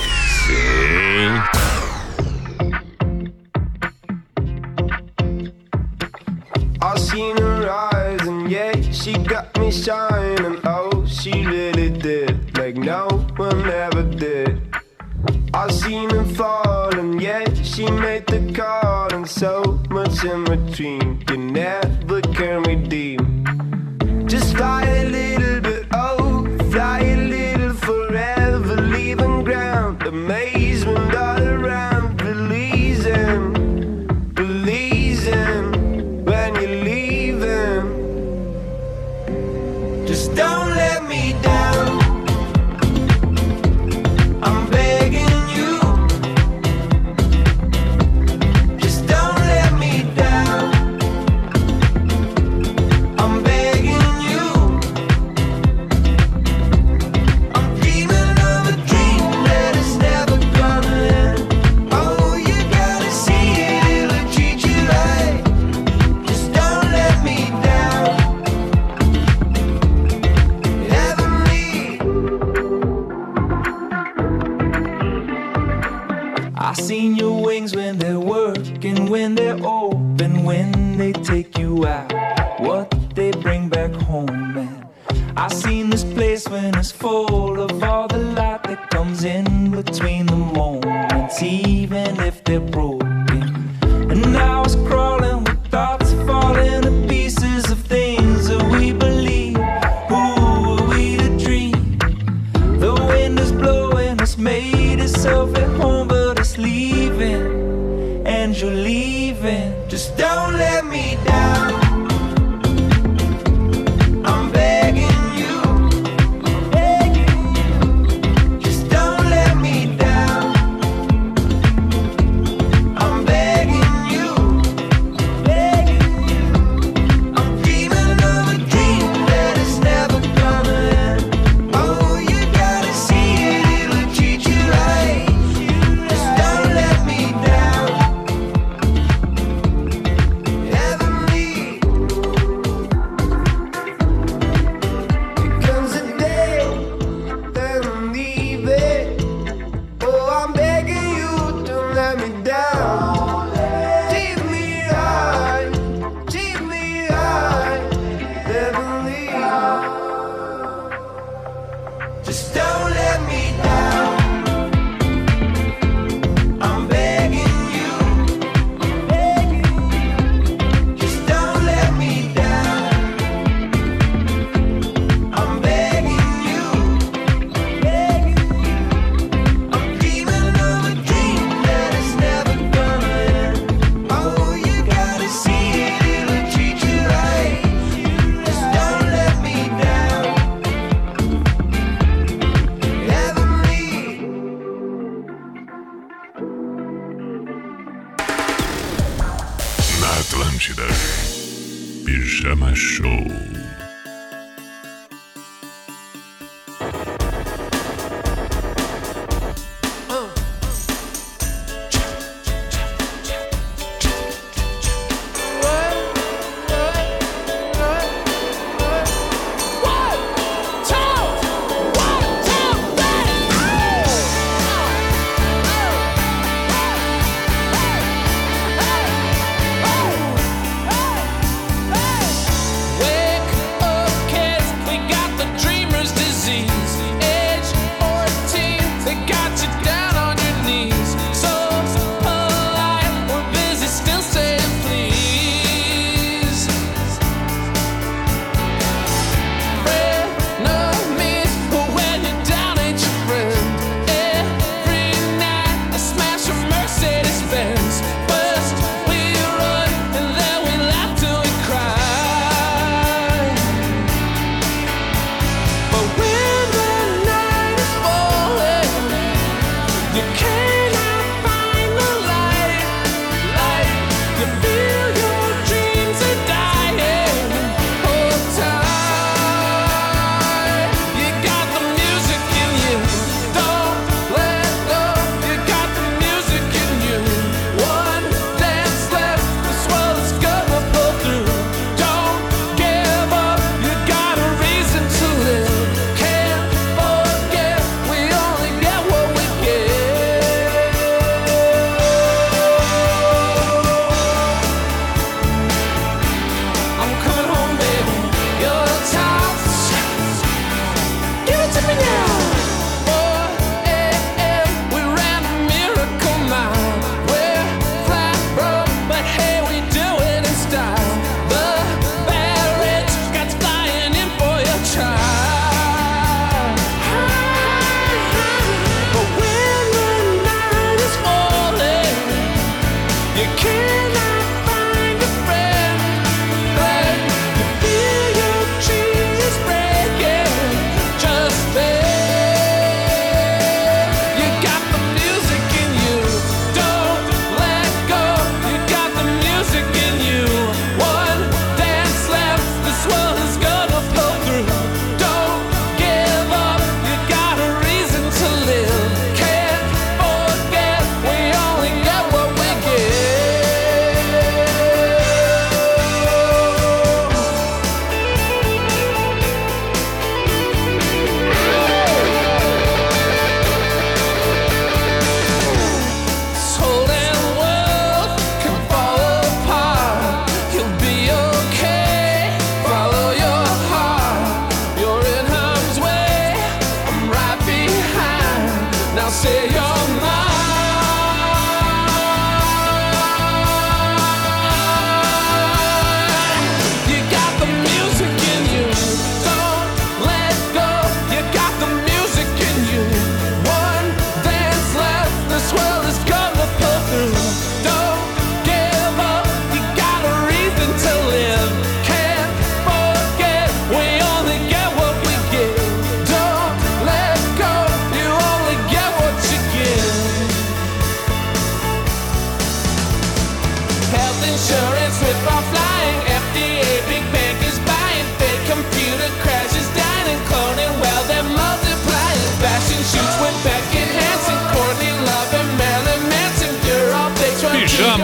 You 333.38 333.44
cannot 333.56 334.37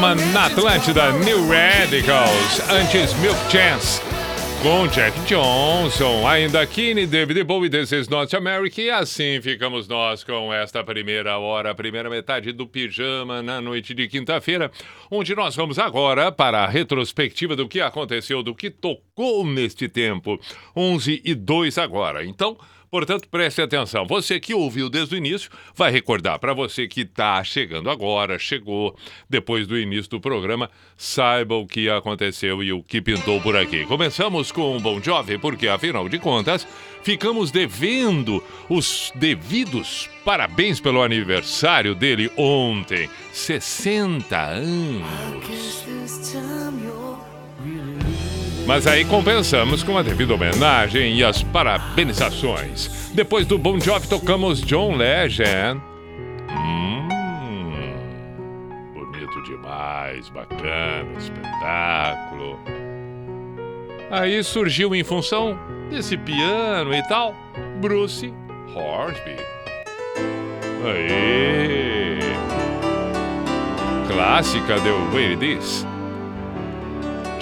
Pijama 0.05 0.15
na 0.33 0.47
Atlântida, 0.47 1.13
New 1.13 1.49
Radicals, 1.49 2.61
antes 2.69 3.15
Milk 3.21 3.39
Chance, 3.51 4.03
com 4.63 4.87
Jack 4.89 5.19
Johnson, 5.21 6.29
ainda 6.29 6.67
Kine, 6.67 7.07
David 7.07 7.43
Bowie, 7.45 7.71
This 7.71 7.91
is 7.93 8.09
North 8.09 8.35
America, 8.35 8.83
e 8.83 8.91
assim 8.91 9.41
ficamos 9.41 9.89
nós 9.89 10.23
com 10.23 10.53
esta 10.53 10.85
primeira 10.85 11.39
hora, 11.39 11.75
primeira 11.75 12.11
metade 12.11 12.53
do 12.53 12.67
Pijama 12.67 13.43
na 13.43 13.63
noite 13.63 13.95
de 13.95 14.07
quinta-feira, 14.07 14.71
onde 15.11 15.35
nós 15.35 15.57
vamos 15.57 15.79
agora 15.79 16.31
para 16.31 16.65
a 16.65 16.69
retrospectiva 16.69 17.57
do 17.57 17.67
que 17.67 17.81
aconteceu, 17.81 18.43
do 18.43 18.55
que 18.55 18.69
tocou 18.69 19.47
neste 19.47 19.89
tempo, 19.89 20.39
11 20.77 21.23
e 21.25 21.35
2 21.35 21.79
agora. 21.79 22.27
Então, 22.27 22.59
Portanto, 22.95 23.29
preste 23.29 23.61
atenção. 23.61 24.07
Você 24.07 24.39
que 24.39 24.55
ouviu 24.55 24.89
desde 24.89 25.17
o 25.17 25.19
início 25.19 25.51
vai 25.75 25.91
recordar. 25.91 26.39
Para 26.39 26.55
você 26.55 26.87
que 26.87 27.01
está 27.01 27.43
chegando 27.43 27.91
agora, 27.91 28.39
chegou 28.39 28.97
depois 29.29 29.67
do 29.67 29.77
início 29.77 30.09
do 30.09 30.21
programa, 30.21 30.71
saiba 30.97 31.57
o 31.57 31.67
que 31.67 31.91
aconteceu 31.91 32.63
e 32.63 32.73
o 32.73 32.85
que 32.85 33.03
pintou 33.03 33.41
por 33.41 33.57
aqui. 33.57 33.85
Começamos 33.87 34.53
com 34.53 34.77
o 34.77 34.81
Bon 34.81 35.03
Jovi, 35.03 35.37
porque 35.39 35.67
afinal 35.67 36.09
de 36.09 36.21
contas, 36.21 36.69
ficamos 37.03 37.51
devendo 37.51 38.41
os 38.69 39.11
devidos 39.17 40.09
parabéns 40.25 40.79
pelo 40.79 41.03
aniversário 41.03 41.97
dele 41.97 42.31
ontem. 42.37 43.11
60 43.33 44.39
anos. 44.39 45.03
Mas 48.67 48.87
aí 48.87 49.05
compensamos 49.05 49.83
com 49.83 49.99
a 49.99 50.03
devida 50.03 50.35
homenagem 50.35 51.15
e 51.15 51.23
as 51.23 51.43
parabenizações. 51.43 53.11
Depois 53.13 53.47
do 53.47 53.59
Bon 53.59 53.79
Jovi 53.79 54.09
tocamos 54.09 54.63
John 54.63 54.97
Legend. 54.97 55.81
Hum, 56.51 57.09
bonito 58.95 59.43
demais, 59.43 60.31
bacana, 60.31 61.07
espetáculo. 61.19 62.59
Aí 64.11 64.43
surgiu 64.43 64.95
em 64.95 65.05
função 65.05 65.59
desse 65.91 66.17
piano 66.17 66.95
e 66.95 67.03
tal, 67.07 67.35
Bruce 67.81 68.33
Hornsby. 68.75 69.37
Aí. 70.87 72.19
Clássica 74.09 74.81
The 74.81 74.93
Way 75.13 75.33
It 75.33 75.59
Is. 75.59 75.94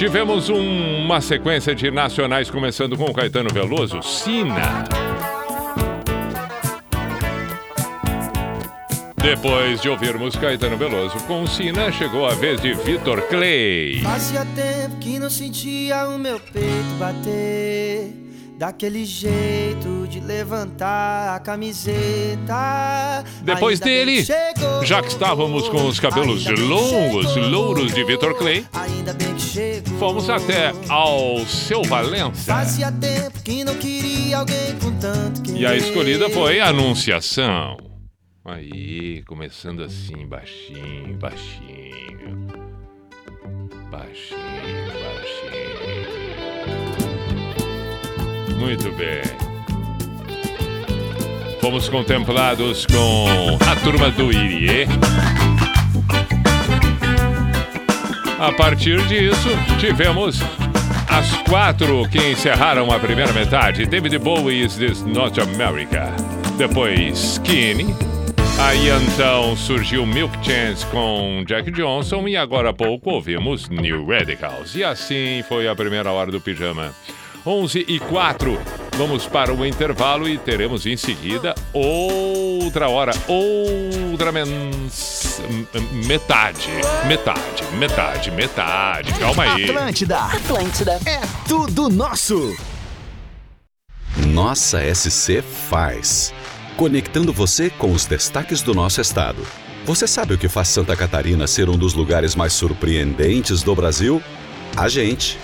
Tivemos 0.03 0.49
um- 0.49 1.05
uma 1.05 1.21
sequência 1.21 1.77
de 1.77 1.89
nacionais 1.89 2.51
começando 2.51 2.97
com 2.97 3.13
Caetano 3.13 3.49
Veloso, 3.55 4.03
Sina. 4.03 4.85
Depois 9.15 9.81
de 9.81 9.89
ouvirmos 9.89 10.35
Caetano 10.35 10.77
Veloso 10.77 11.17
com 11.29 11.47
Sina, 11.47 11.93
chegou 11.93 12.27
a 12.27 12.35
vez 12.35 12.61
de 12.61 12.75
Vitor 12.75 13.23
Clay. 13.29 14.01
Fazia 14.03 14.45
tempo 14.57 14.97
que 14.99 15.21
não 15.21 15.31
sentia 15.31 16.09
o 16.09 16.19
meu 16.19 16.41
peito 16.41 16.95
bater. 16.99 18.22
Daquele 18.59 19.05
jeito 19.05 20.07
de 20.09 20.21
levantar 20.21 21.35
a 21.37 21.41
camiseta. 21.41 23.25
Depois 23.43 23.81
dele, 23.81 24.25
chegou. 24.25 24.85
já 24.85 25.03
que 25.03 25.09
estávamos 25.09 25.69
com 25.69 25.87
os 25.89 25.99
cabelos 25.99 26.47
longos, 26.47 27.35
louros 27.37 27.93
de 27.93 28.05
Vitor 28.05 28.35
Clay, 28.35 28.65
chegou. 29.39 29.99
fomos 29.99 30.31
até 30.31 30.73
ao 30.89 31.45
seu 31.47 31.83
Valença. 31.83 32.55
Fazia 32.55 32.93
tempo 32.93 33.43
que 33.43 33.65
não 33.65 33.75
queria 33.75 34.39
alguém 34.39 34.77
com 34.81 34.93
tanto 34.99 35.43
que 35.43 35.53
E 35.53 35.67
a 35.67 35.77
escolhida 35.77 36.31
foi 36.31 36.61
Anunciação. 36.61 37.77
Aí, 38.45 39.23
começando 39.25 39.83
assim, 39.83 40.27
baixinho, 40.27 41.17
baixinho. 41.17 42.49
Baixinho, 43.91 44.87
baixinho. 44.87 45.62
Muito 48.63 48.93
bem. 48.93 49.23
Fomos 51.61 51.89
contemplados 51.89 52.87
com 52.87 53.59
a 53.69 53.75
turma 53.75 54.09
do 54.11 54.31
Irie. 54.31 54.87
A 58.39 58.53
partir 58.53 59.05
disso, 59.09 59.49
tivemos 59.81 60.41
as 61.09 61.37
quatro 61.49 62.09
que 62.09 62.19
encerraram 62.19 62.93
a 62.93 63.01
primeira 63.01 63.33
metade. 63.33 63.85
David 63.85 64.21
is 64.53 64.77
This 64.77 65.03
Not 65.03 65.41
America. 65.41 66.15
Depois 66.57 67.19
Skinny. 67.19 67.93
Aí 68.61 68.91
então 68.91 69.57
surgiu 69.57 70.07
Milk 70.07 70.37
Chance 70.41 70.87
com 70.87 71.43
Jack 71.49 71.69
Johnson 71.73 72.29
e 72.29 72.37
agora 72.37 72.71
há 72.71 72.73
pouco 72.73 73.11
ouvimos 73.11 73.69
New 73.69 74.07
Radicals. 74.07 74.77
E 74.77 74.85
assim 74.85 75.43
foi 75.49 75.67
a 75.67 75.75
primeira 75.75 76.13
hora 76.13 76.31
do 76.31 76.41
pijama. 76.41 76.95
11 77.45 77.85
e 77.89 77.99
4. 77.99 78.61
Vamos 78.97 79.27
para 79.27 79.53
o 79.53 79.67
intervalo 79.67 80.29
e 80.29 80.39
teremos 80.39 80.87
em 80.87 80.97
seguida 80.97 81.55
outra 81.73 82.89
hora, 82.89 83.13
outra 83.27 84.31
mens... 84.31 85.41
metade. 86.07 86.69
Metade, 87.07 87.65
metade, 87.79 88.31
metade. 88.31 89.13
Calma 89.15 89.45
aí. 89.45 89.65
Atlântida. 89.65 90.19
Atlântida. 90.19 91.01
É 91.07 91.21
tudo 91.49 91.89
nosso. 91.89 92.55
Nossa 94.29 94.81
SC 94.95 95.43
faz. 95.43 96.33
Conectando 96.77 97.33
você 97.33 97.71
com 97.71 97.93
os 97.93 98.07
destaques 98.07 98.63
do 98.63 98.75
nosso 98.75 99.01
estado. 99.01 99.45
Você 99.85 100.07
sabe 100.07 100.35
o 100.35 100.39
que 100.39 100.49
faz 100.49 100.69
Santa 100.69 100.95
Catarina 100.95 101.47
ser 101.47 101.69
um 101.69 101.77
dos 101.77 101.93
lugares 101.95 102.37
mais 102.37 102.53
surpreendentes 102.53 103.63
do 103.63 103.75
Brasil? 103.75 104.23
A 104.77 104.89
gente. 104.89 105.39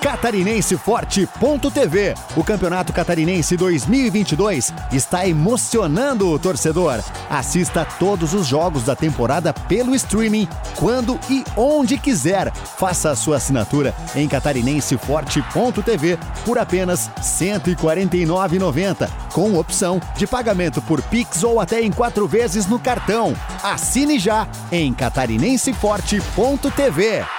Catarinenseforte.tv. 0.08 2.14
O 2.38 2.44
Campeonato 2.44 2.94
Catarinense 2.94 3.58
2022 3.58 4.74
está 4.90 5.28
emocionando 5.28 6.30
o 6.30 6.40
torcedor. 6.40 7.04
Assista 7.30 7.86
todos 8.00 8.34
os 8.34 8.48
jogos 8.48 8.84
da 8.84 8.96
temporada 8.96 9.54
pelo 9.54 9.94
streaming, 9.94 10.48
quando 10.78 11.20
e 11.30 11.44
onde 11.58 11.98
quiser. 11.98 12.54
Faça 12.54 13.12
a 13.12 13.18
sua 13.18 13.36
assinatura 13.36 13.94
em 14.16 14.30
catarinenseforte.tv 14.30 16.18
por 16.46 16.58
apenas 16.58 17.08
R$ 17.08 17.22
149,90, 17.22 19.10
com 19.34 19.56
opção 19.56 20.00
de 20.16 20.26
pagamento 20.26 20.82
por 20.82 21.02
Pix 21.02 21.44
ou 21.44 21.60
até 21.60 21.82
em 21.82 21.92
quatro 21.92 22.26
vezes 22.26 22.66
no 22.66 22.80
cartão. 22.80 23.36
Assine 23.62 24.18
já 24.18 24.48
em 24.72 24.94
catarinenseforte.tv. 24.94 27.37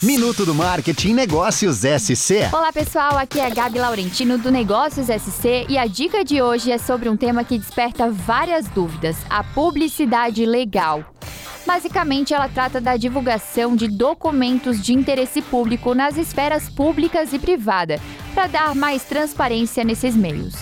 Minuto 0.00 0.46
do 0.46 0.54
Marketing 0.54 1.12
Negócios 1.12 1.78
SC. 1.78 2.48
Olá 2.52 2.72
pessoal, 2.72 3.18
aqui 3.18 3.40
é 3.40 3.50
Gabi 3.50 3.80
Laurentino 3.80 4.38
do 4.38 4.48
Negócios 4.48 5.08
SC 5.08 5.66
e 5.68 5.76
a 5.76 5.88
dica 5.88 6.24
de 6.24 6.40
hoje 6.40 6.70
é 6.70 6.78
sobre 6.78 7.08
um 7.08 7.16
tema 7.16 7.42
que 7.42 7.58
desperta 7.58 8.08
várias 8.08 8.68
dúvidas: 8.68 9.16
a 9.28 9.42
publicidade 9.42 10.46
legal. 10.46 11.04
Basicamente, 11.66 12.32
ela 12.32 12.48
trata 12.48 12.80
da 12.80 12.96
divulgação 12.96 13.74
de 13.74 13.88
documentos 13.88 14.80
de 14.80 14.94
interesse 14.94 15.42
público 15.42 15.92
nas 15.96 16.16
esferas 16.16 16.70
públicas 16.70 17.32
e 17.32 17.38
privada, 17.40 18.00
para 18.34 18.46
dar 18.46 18.76
mais 18.76 19.02
transparência 19.02 19.82
nesses 19.82 20.14
meios. 20.14 20.54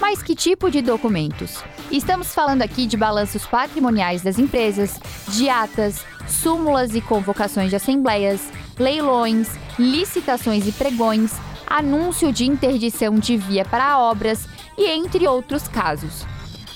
Mas 0.00 0.20
que 0.20 0.34
tipo 0.34 0.68
de 0.68 0.82
documentos? 0.82 1.62
Estamos 1.92 2.34
falando 2.34 2.62
aqui 2.62 2.86
de 2.86 2.96
balanços 2.96 3.46
patrimoniais 3.46 4.22
das 4.22 4.36
empresas, 4.36 4.98
de 5.28 5.48
atas, 5.48 6.04
súmulas 6.26 6.94
e 6.96 7.00
convocações 7.00 7.70
de 7.70 7.76
assembleias, 7.76 8.40
leilões, 8.80 9.50
licitações 9.78 10.66
e 10.66 10.72
pregões, 10.72 11.32
anúncio 11.66 12.32
de 12.32 12.46
interdição 12.46 13.14
de 13.18 13.36
via 13.36 13.64
para 13.64 13.98
obras 13.98 14.48
e 14.76 14.88
entre 14.88 15.28
outros 15.28 15.68
casos. 15.68 16.26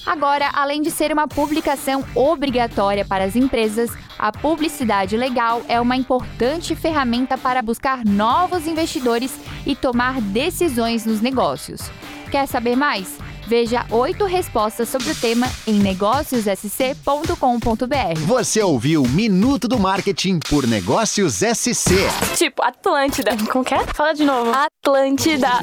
Agora, 0.06 0.50
além 0.52 0.82
de 0.82 0.90
ser 0.90 1.10
uma 1.10 1.26
publicação 1.26 2.04
obrigatória 2.14 3.06
para 3.06 3.24
as 3.24 3.34
empresas, 3.34 3.90
a 4.18 4.30
publicidade 4.30 5.16
legal 5.16 5.62
é 5.66 5.80
uma 5.80 5.96
importante 5.96 6.76
ferramenta 6.76 7.38
para 7.38 7.62
buscar 7.62 8.04
novos 8.04 8.66
investidores 8.66 9.34
e 9.66 9.74
tomar 9.74 10.20
decisões 10.20 11.06
nos 11.06 11.22
negócios. 11.22 11.90
Quer 12.30 12.46
saber 12.46 12.76
mais? 12.76 13.18
Veja 13.46 13.84
oito 13.90 14.24
respostas 14.24 14.88
sobre 14.88 15.10
o 15.10 15.14
tema 15.14 15.46
em 15.66 15.74
negóciossc.com.br. 15.74 18.20
Você 18.26 18.62
ouviu 18.62 19.02
Minuto 19.02 19.68
do 19.68 19.78
Marketing 19.78 20.38
por 20.38 20.66
Negócios 20.66 21.34
SC. 21.34 21.94
Tipo, 22.36 22.62
Atlântida. 22.62 23.36
Como 23.50 23.64
que 23.64 23.74
é? 23.74 23.84
Fala 23.94 24.14
de 24.14 24.24
novo. 24.24 24.50
Atlântida. 24.50 25.48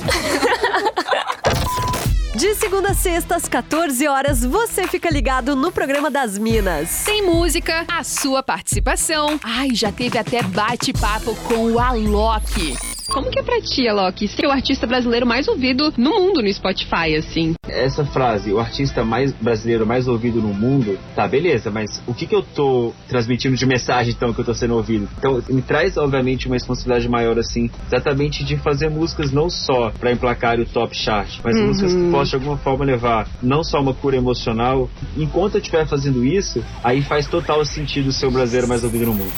De 2.33 2.55
segunda 2.55 2.91
a 2.91 2.93
sexta, 2.93 3.35
às 3.35 3.47
14 3.47 4.07
horas, 4.07 4.43
você 4.43 4.87
fica 4.87 5.11
ligado 5.11 5.53
no 5.53 5.69
programa 5.69 6.09
das 6.09 6.37
Minas. 6.37 7.03
Tem 7.03 7.21
música, 7.21 7.85
a 7.87 8.05
sua 8.05 8.41
participação. 8.41 9.37
Ai, 9.43 9.75
já 9.75 9.91
teve 9.91 10.17
até 10.17 10.41
bate-papo 10.41 11.35
com 11.47 11.73
o 11.73 11.79
Alok. 11.79 12.77
Como 13.13 13.29
que 13.29 13.39
é 13.39 13.43
pra 13.43 13.59
ti, 13.59 13.87
Alok, 13.89 14.25
ser 14.27 14.45
o 14.47 14.51
artista 14.51 14.87
brasileiro 14.87 15.25
mais 15.25 15.45
ouvido 15.47 15.93
no 15.97 16.11
mundo 16.11 16.41
no 16.41 16.53
Spotify, 16.53 17.15
assim? 17.17 17.53
Essa 17.67 18.05
frase, 18.05 18.53
o 18.53 18.59
artista 18.59 19.03
mais 19.03 19.33
brasileiro 19.33 19.85
mais 19.85 20.07
ouvido 20.07 20.41
no 20.41 20.53
mundo, 20.53 20.97
tá, 21.13 21.27
beleza, 21.27 21.69
mas 21.69 22.01
o 22.07 22.13
que 22.13 22.25
que 22.25 22.33
eu 22.33 22.41
tô 22.41 22.93
transmitindo 23.09 23.57
de 23.57 23.65
mensagem 23.65 24.13
então 24.13 24.33
que 24.33 24.39
eu 24.39 24.45
tô 24.45 24.53
sendo 24.53 24.75
ouvido? 24.75 25.09
Então 25.17 25.43
me 25.49 25.61
traz, 25.61 25.97
obviamente, 25.97 26.47
uma 26.47 26.55
responsabilidade 26.55 27.09
maior, 27.09 27.37
assim, 27.37 27.69
exatamente 27.87 28.45
de 28.45 28.55
fazer 28.57 28.89
músicas 28.89 29.31
não 29.31 29.49
só 29.49 29.91
pra 29.99 30.11
emplacar 30.11 30.57
o 30.59 30.65
top 30.65 30.95
chart, 30.95 31.39
mas 31.43 31.57
Uhum. 31.57 31.67
músicas 31.67 31.93
que 31.93 32.11
possam 32.11 32.39
de 32.39 32.45
alguma 32.45 32.57
forma 32.57 32.85
levar 32.85 33.27
não 33.43 33.61
só 33.61 33.81
uma 33.81 33.93
cura 33.93 34.15
emocional. 34.15 34.89
Enquanto 35.17 35.55
eu 35.55 35.59
estiver 35.59 35.85
fazendo 35.85 36.23
isso, 36.23 36.63
aí 36.81 37.01
faz 37.01 37.27
total 37.27 37.65
sentido 37.65 38.11
ser 38.13 38.27
o 38.27 38.31
brasileiro 38.31 38.69
mais 38.69 38.85
ouvido 38.85 39.07
no 39.07 39.13
mundo. 39.13 39.33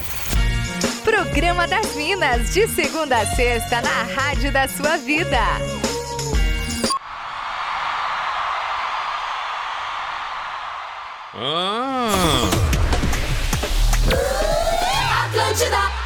Programa 1.03 1.67
das 1.67 1.95
Minas, 1.95 2.53
de 2.53 2.65
segunda 2.67 3.17
a 3.17 3.25
sexta, 3.25 3.81
na 3.81 4.03
Rádio 4.03 4.53
da 4.53 4.67
Sua 4.69 4.97
Vida. 4.97 5.37
Ah. 11.35 12.49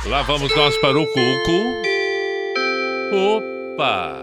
Lá 0.06 0.24
vamos 0.24 0.56
nós 0.56 0.76
para 0.78 1.00
o 1.00 1.06
cuco. 1.06 1.88
Opa! 3.14 4.18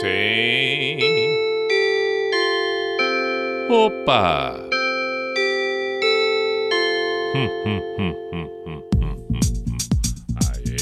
Sim. 0.00 0.98
Opa! 3.70 4.65
Aí 7.36 7.48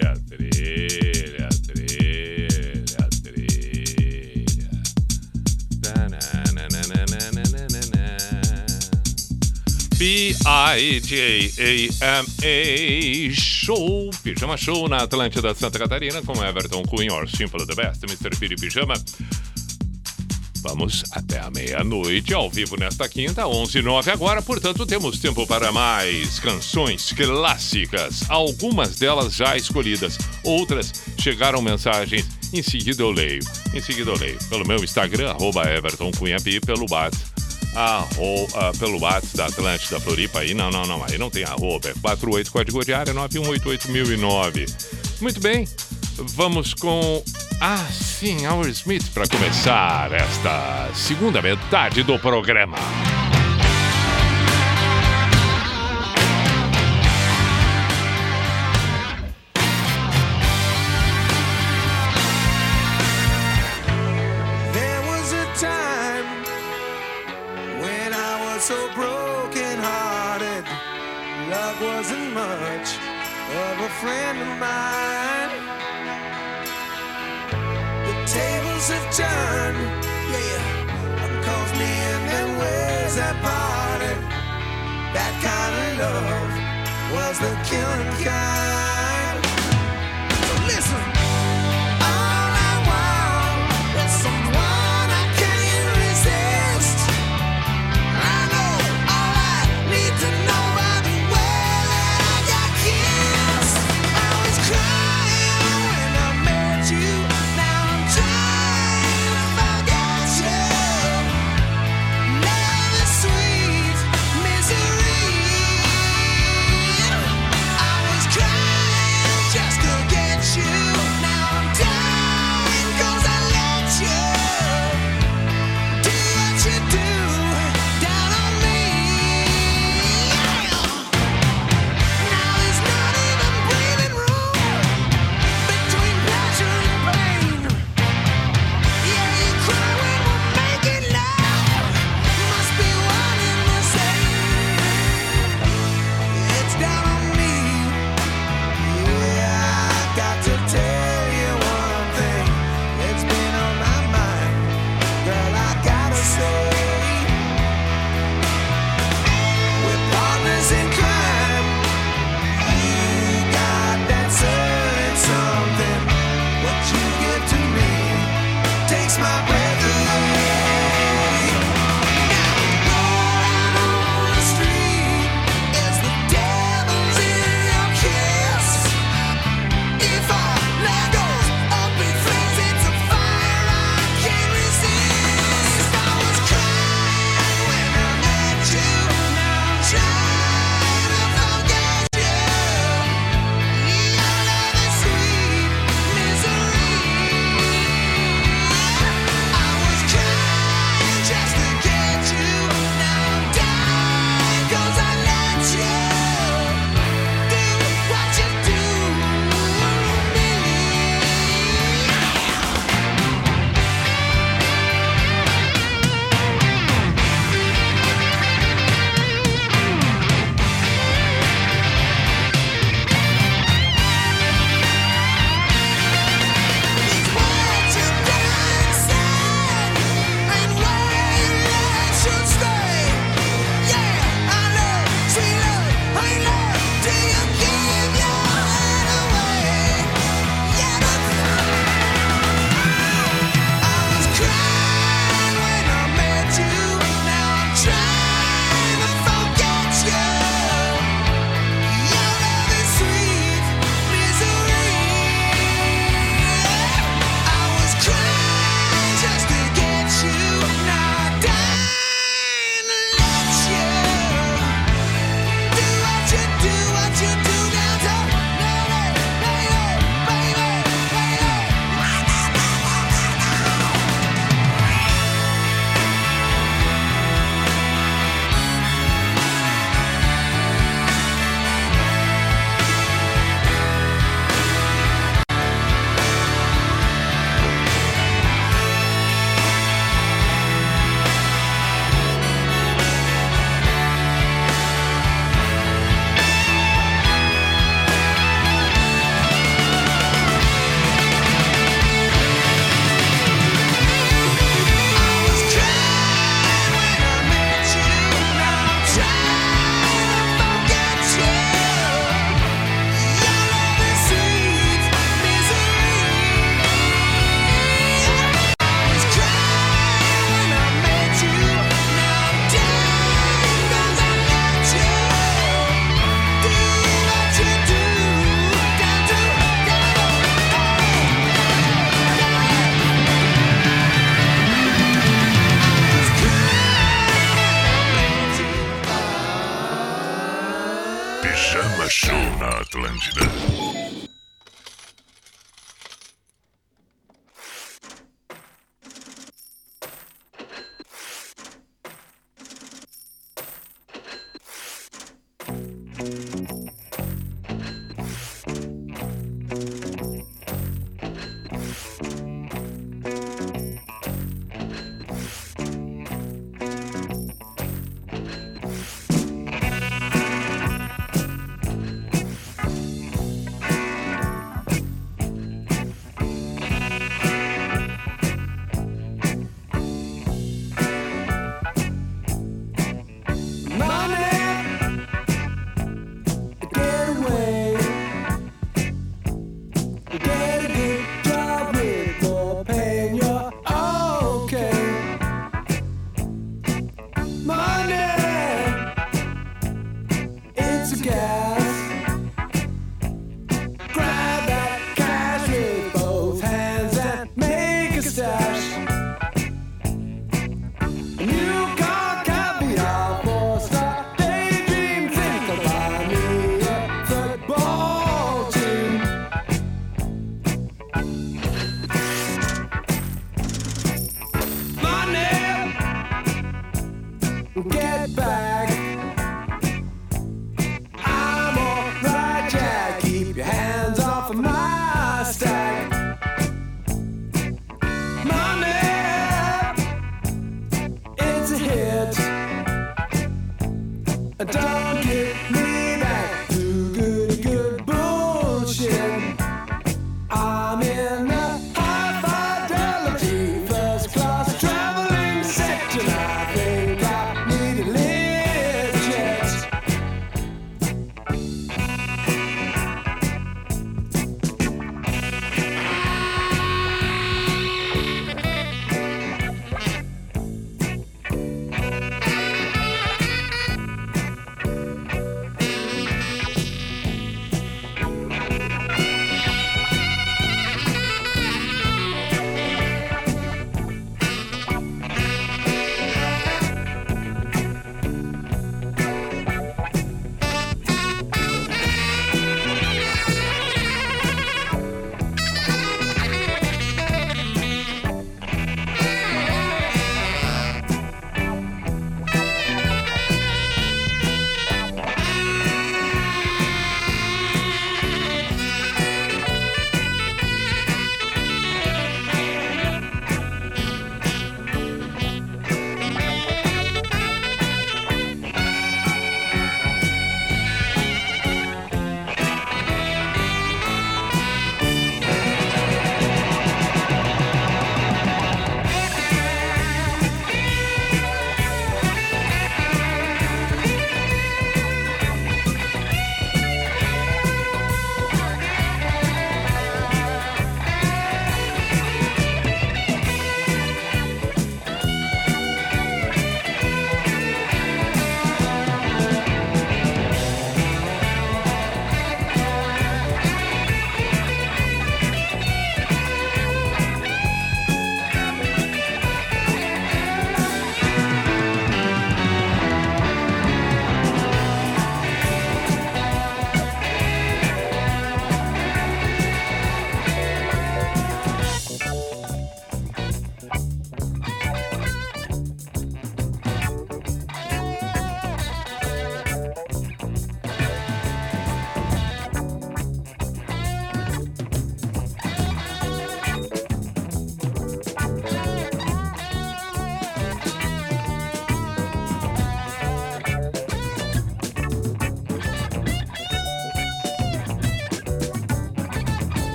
a 0.00 0.14
trilha, 0.26 1.44
a 1.44 1.50
trilha, 1.60 2.96
a 2.98 3.08
trilha. 3.22 4.70
P-I-J-A-M-A 9.98 11.64
Show, 13.34 14.10
Pijama 14.22 14.56
Show 14.56 14.88
na 14.88 15.02
Atlântida 15.02 15.54
Santa 15.54 15.78
Catarina 15.78 16.22
com 16.22 16.42
Everton 16.42 16.82
Cunha, 16.84 17.12
or 17.12 17.28
Simple 17.28 17.66
the 17.66 17.74
Best, 17.74 18.06
Mr. 18.06 18.34
Piri 18.38 18.56
Pijama. 18.56 18.94
Vamos 20.62 21.04
até 21.12 21.38
a 21.40 21.50
meia-noite, 21.50 22.34
ao 22.34 22.50
vivo 22.50 22.76
nesta 22.76 23.08
quinta, 23.08 23.46
11 23.46 23.78
h 23.78 23.88
09 23.88 24.10
agora, 24.10 24.42
portanto 24.42 24.84
temos 24.84 25.18
tempo 25.18 25.46
para 25.46 25.70
mais 25.72 26.38
canções 26.40 27.12
clássicas, 27.12 28.28
algumas 28.28 28.96
delas 28.96 29.34
já 29.34 29.56
escolhidas, 29.56 30.18
outras 30.44 30.92
chegaram 31.18 31.62
mensagens, 31.62 32.26
em 32.52 32.62
seguida 32.62 33.02
eu 33.02 33.10
leio, 33.10 33.40
em 33.72 33.80
seguida 33.80 34.10
eu 34.10 34.16
leio, 34.16 34.38
pelo 34.48 34.66
meu 34.66 34.82
Instagram, 34.82 35.30
arroba 35.30 35.62
pelo 36.66 36.86
arro, 37.74 38.48
ah, 38.54 38.72
pelo 38.78 39.00
WhatsApp 39.00 39.36
da 39.36 39.46
Atlântida 39.46 40.00
Floripa, 40.00 40.40
aí 40.40 40.54
não, 40.54 40.70
não, 40.70 40.84
não, 40.84 41.04
aí 41.04 41.18
não 41.18 41.30
tem 41.30 41.44
arroba, 41.44 41.90
é 41.90 41.94
48 42.00 42.50
código 42.50 42.84
de 42.84 42.92
área 42.92 43.14
9188009. 43.14 44.66
Muito 45.20 45.40
bem, 45.40 45.66
vamos 46.18 46.74
com 46.74 47.22
ah, 47.60 47.86
sim, 47.90 48.46
Our 48.46 48.68
Smith 48.68 49.10
para 49.12 49.26
começar 49.26 50.12
esta 50.12 50.88
segunda 50.94 51.42
metade 51.42 52.02
do 52.02 52.18
programa. 52.18 52.78
There 64.72 65.00
was 65.10 65.32
a 65.32 65.46
tables 78.88 79.18
have 79.18 79.74
yeah. 80.30 81.42
Cause 81.44 81.72
me 81.78 81.84
and 81.84 82.28
them 82.30 82.58
ways 82.58 83.16
have 83.16 83.36
parted. 83.42 84.18
That 85.14 85.34
kind 85.44 85.74
of 85.76 85.98
love 86.00 86.52
was 87.12 87.38
the 87.38 87.52
killing 87.68 88.24
kind. 88.24 89.17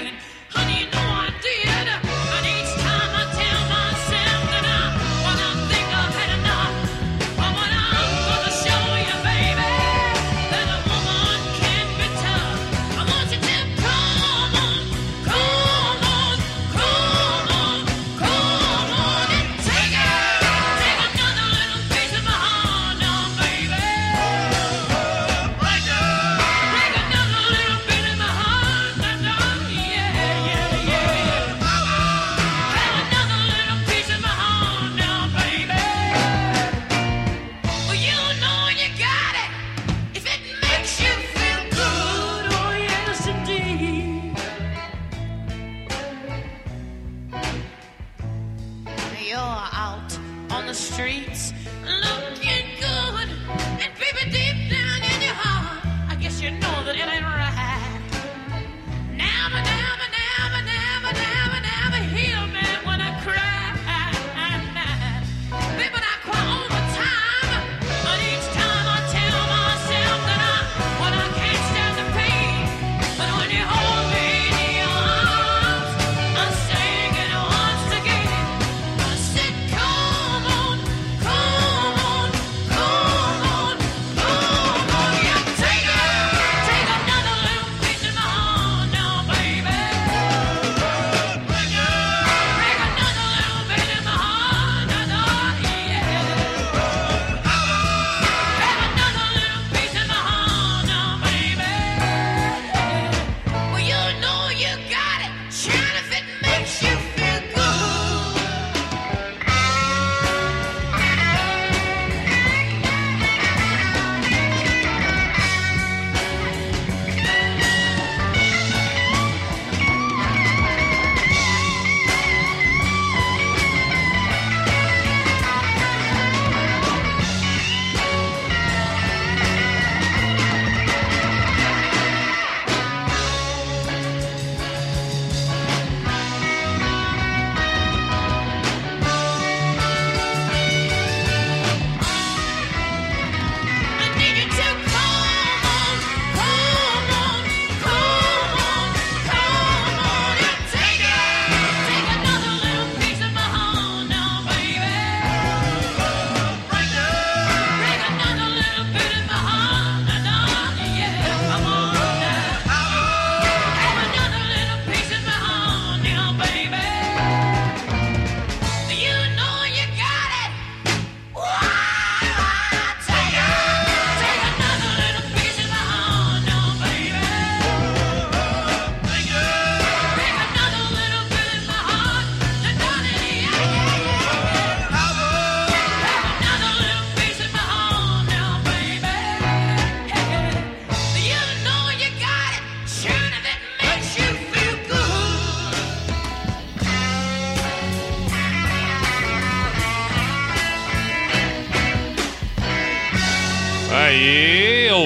Honey, 0.00 0.80
you 0.80 0.90
know 0.90 1.09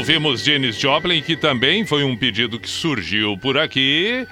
Ouvimos 0.05 0.45
Janis 0.45 0.77
Joplin, 0.77 1.23
que 1.23 1.35
também 1.35 1.87
foi 1.87 2.05
um 2.05 2.15
pedido 2.15 2.61
que 2.61 2.69
surgiu 2.69 3.39
por 3.39 3.57
aqui. 3.57 4.29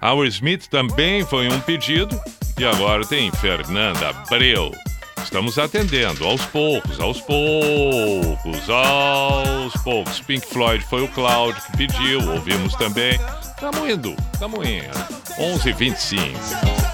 Our 0.00 0.24
Smith 0.26 0.68
também 0.68 1.26
foi 1.26 1.48
um 1.48 1.58
pedido. 1.58 2.16
E 2.56 2.64
agora 2.64 3.04
tem 3.04 3.32
Fernanda 3.32 4.12
Breu. 4.30 4.70
Estamos 5.20 5.58
atendendo 5.58 6.24
aos 6.24 6.46
poucos, 6.46 7.00
aos 7.00 7.20
poucos, 7.20 8.70
aos 8.70 9.72
poucos. 9.82 10.20
Pink 10.20 10.46
Floyd 10.46 10.84
foi 10.84 11.02
o 11.02 11.08
Cláudio 11.08 11.60
que 11.62 11.78
pediu, 11.78 12.20
ouvimos 12.30 12.72
também. 12.76 13.18
Tamo 13.58 13.90
indo, 13.90 14.14
tamo 14.38 14.62
indo. 14.62 14.96
11h25. 15.36 16.85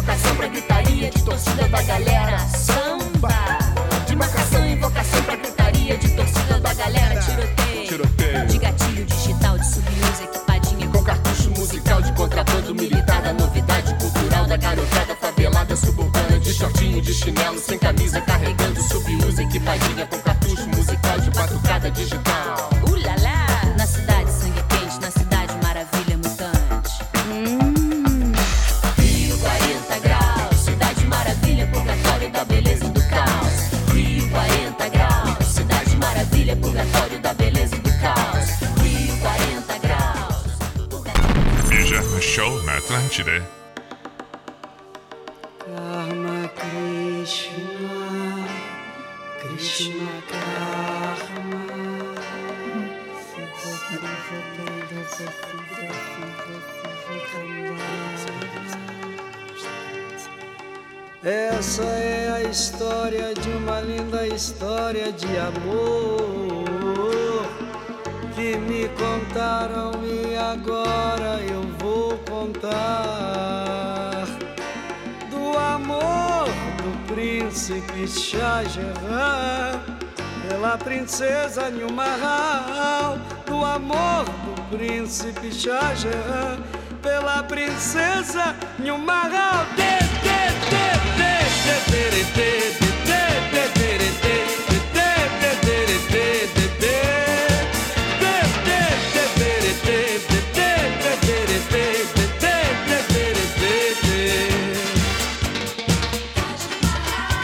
provocação 0.00 0.36
pra 0.36 0.46
gritaria 0.48 1.10
de 1.10 1.22
torcida 1.22 1.68
da 1.68 1.82
galera. 1.82 2.59
Georgia 85.60 86.58
pela 87.02 87.42
princesa 87.42 88.56
Nilma 88.78 89.28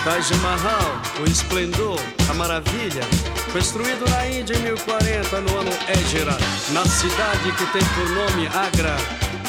Taj 0.04 0.30
Mahal, 0.40 1.02
o 1.20 1.30
esplendor 1.30 2.15
Maravilha, 2.36 3.02
construído 3.50 4.08
na 4.10 4.28
Índia 4.28 4.54
em 4.54 4.60
1040 4.60 5.40
no 5.40 5.58
ano 5.58 5.70
Égira, 5.88 6.36
na 6.72 6.84
cidade 6.84 7.50
que 7.52 7.66
tem 7.72 7.82
por 7.94 8.08
nome 8.10 8.46
Agra. 8.48 8.94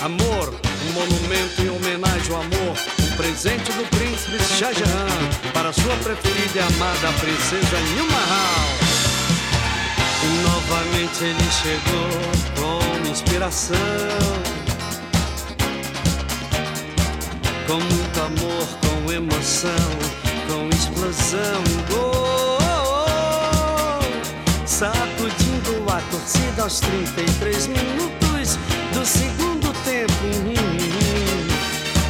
Amor, 0.01 0.53
um 0.87 0.93
monumento 0.93 1.61
em 1.61 1.69
homenagem 1.69 2.33
ao 2.33 2.41
amor, 2.41 2.77
um 3.01 3.17
presente 3.17 3.71
do 3.73 3.83
príncipe 3.89 4.41
Shah 4.41 4.71
Jahan 4.71 5.51
para 5.53 5.73
sua 5.73 5.95
preferida 5.97 6.51
e 6.55 6.59
amada 6.59 7.11
princesa 7.19 7.77
Nilma 7.93 8.19
Rao. 8.19 8.87
E 10.23 10.27
novamente 10.47 11.23
ele 11.25 11.51
chegou 11.51 12.47
com 12.55 13.09
inspiração. 13.09 13.77
Com 17.67 17.81
muito 17.81 18.19
amor, 18.21 18.67
com 18.81 19.11
emoção, 19.11 19.71
com 20.47 20.69
explosão 20.69 21.63
e 21.89 22.16
sacudindo 24.77 25.91
a 25.91 25.99
torcida 26.11 26.61
aos 26.61 26.79
33 26.81 27.65
minutos 27.65 28.59
do 28.93 29.03
segundo 29.03 29.73
tempo. 29.83 30.13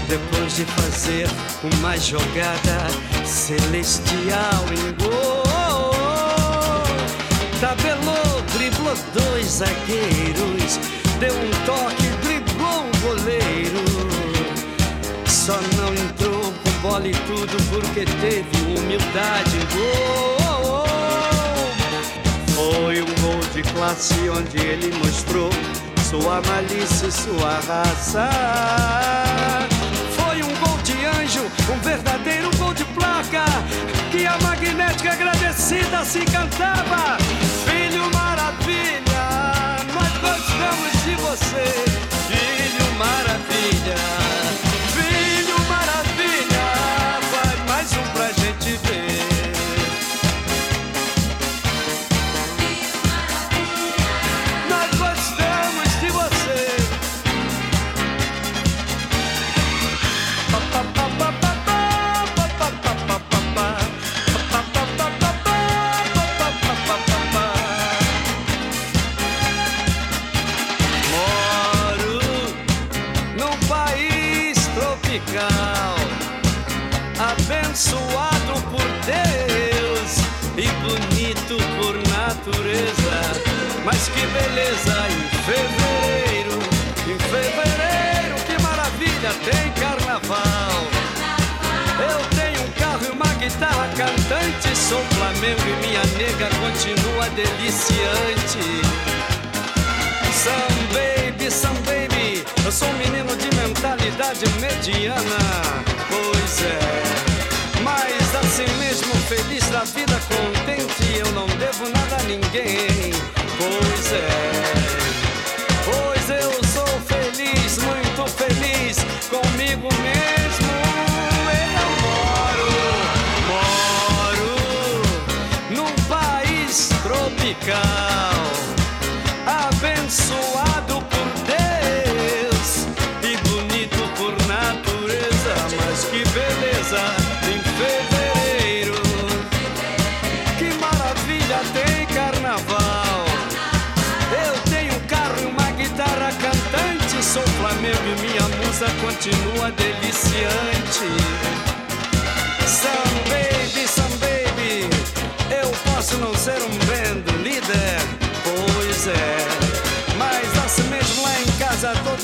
Depois 0.10 0.53
de 0.53 0.65
fazer 0.65 1.30
uma 1.64 1.98
jogada 1.98 2.88
celestial 3.26 4.65
em 4.73 4.94
gol, 5.02 5.44
tabelou, 7.61 8.41
driblou 8.57 8.98
dois 9.14 9.45
zagueiros, 9.48 10.77
deu 11.22 11.34
um 11.34 11.65
toque, 11.65 12.07
driblou 12.22 12.84
um 12.84 12.91
goleiro. 12.99 13.85
Só 15.26 15.57
não 15.77 15.94
entrou 15.94 16.52
com 16.52 16.72
bola 16.81 17.07
e 17.07 17.14
tudo 17.14 17.56
porque 17.69 18.03
teve 18.19 18.77
humildade. 18.77 19.57
Gol. 19.73 20.47
Foi 22.57 22.99
um 23.03 23.21
gol 23.21 23.39
de 23.53 23.61
classe 23.71 24.15
onde 24.29 24.57
ele 24.57 24.91
mostrou 24.97 25.51
sua 26.09 26.41
malícia 26.41 27.05
e 27.05 27.11
sua 27.11 27.59
raça. 27.67 28.27
Foi 30.15 30.41
um 30.41 30.55
gol 30.55 30.75
de 30.79 30.93
anjo, 31.05 31.45
um 31.71 31.79
verdadeiro 31.81 32.49
gol 32.57 32.73
de 32.73 32.84
placa, 32.85 33.45
que 34.11 34.25
a 34.25 34.35
magnética 34.39 35.11
agradecida 35.13 36.03
se 36.03 36.21
cantava. 36.25 37.19
Filho 37.63 38.09
Maravilha, 38.11 39.77
nós 39.93 40.13
gostamos 40.17 41.03
de 41.03 41.13
você, 41.13 41.85
Filho 42.27 42.91
Maravilha. 42.97 44.27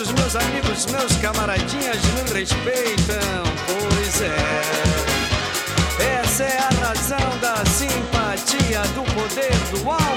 os 0.03 0.11
meus 0.11 0.35
amigos, 0.35 0.85
meus 0.87 1.15
camaradinhas 1.17 1.97
não 2.17 2.33
respeitam, 2.33 3.43
pois 3.67 4.21
é. 4.21 6.19
Essa 6.19 6.43
é 6.43 6.57
a 6.57 6.87
razão 6.87 7.39
da 7.39 7.63
simpatia, 7.65 8.81
do 8.95 9.03
poder 9.13 9.55
do 9.71 9.89
alto. 9.89 10.12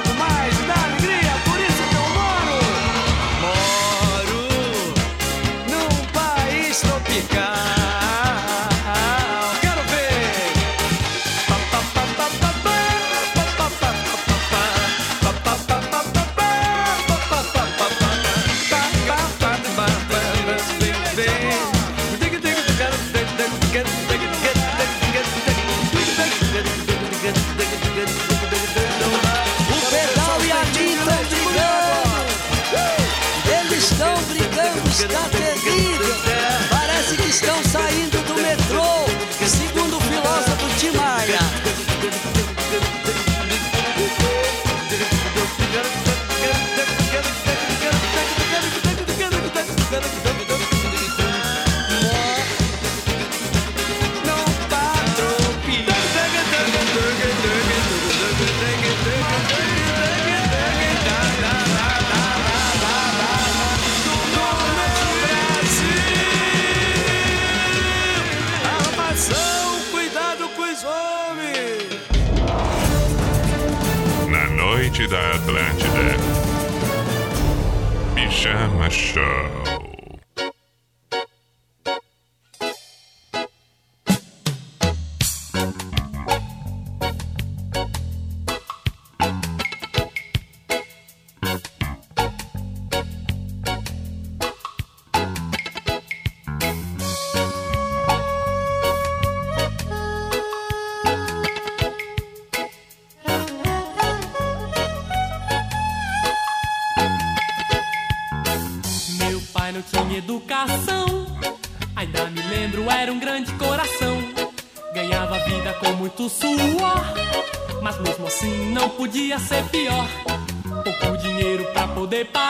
de 122.07 122.25
paz. 122.25 122.46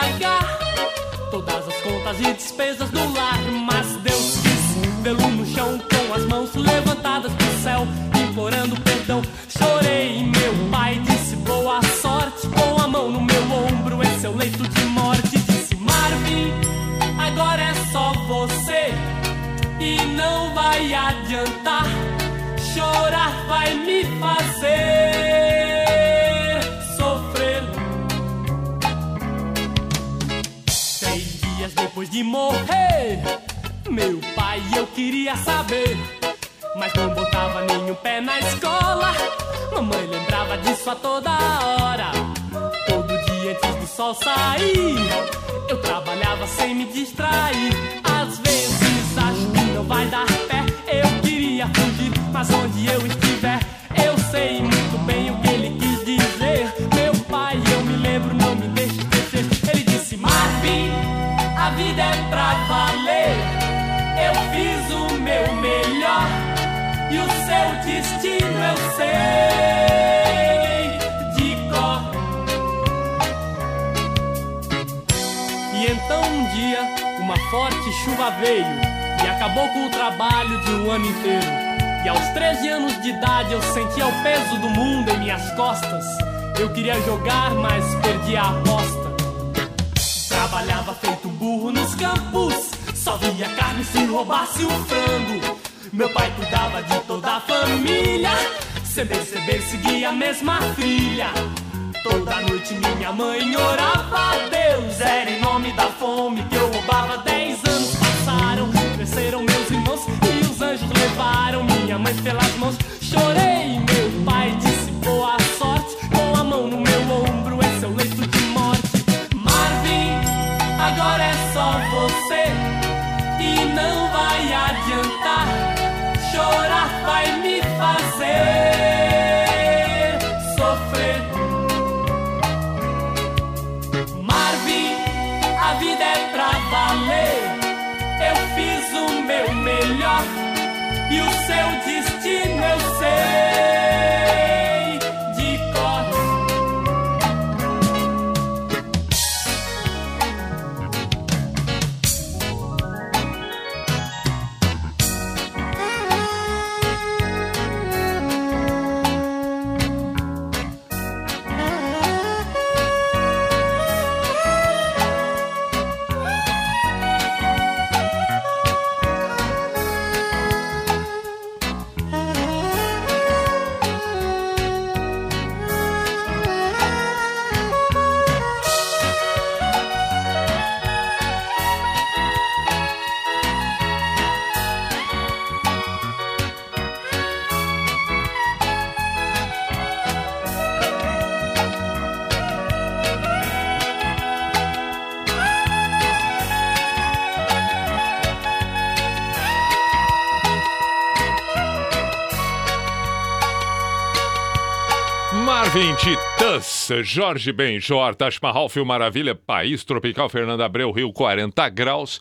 Ouvinte 205.77 206.17
Tans, 206.39 206.89
Jorge 207.03 207.53
Benjor, 207.53 208.15
Taj 208.15 208.39
Mahal, 208.41 208.67
Fio 208.67 208.83
Maravilha, 208.83 209.35
País 209.35 209.83
Tropical, 209.83 210.27
Fernando 210.27 210.61
Abreu, 210.61 210.91
Rio 210.91 211.13
40 211.13 211.69
graus. 211.69 212.19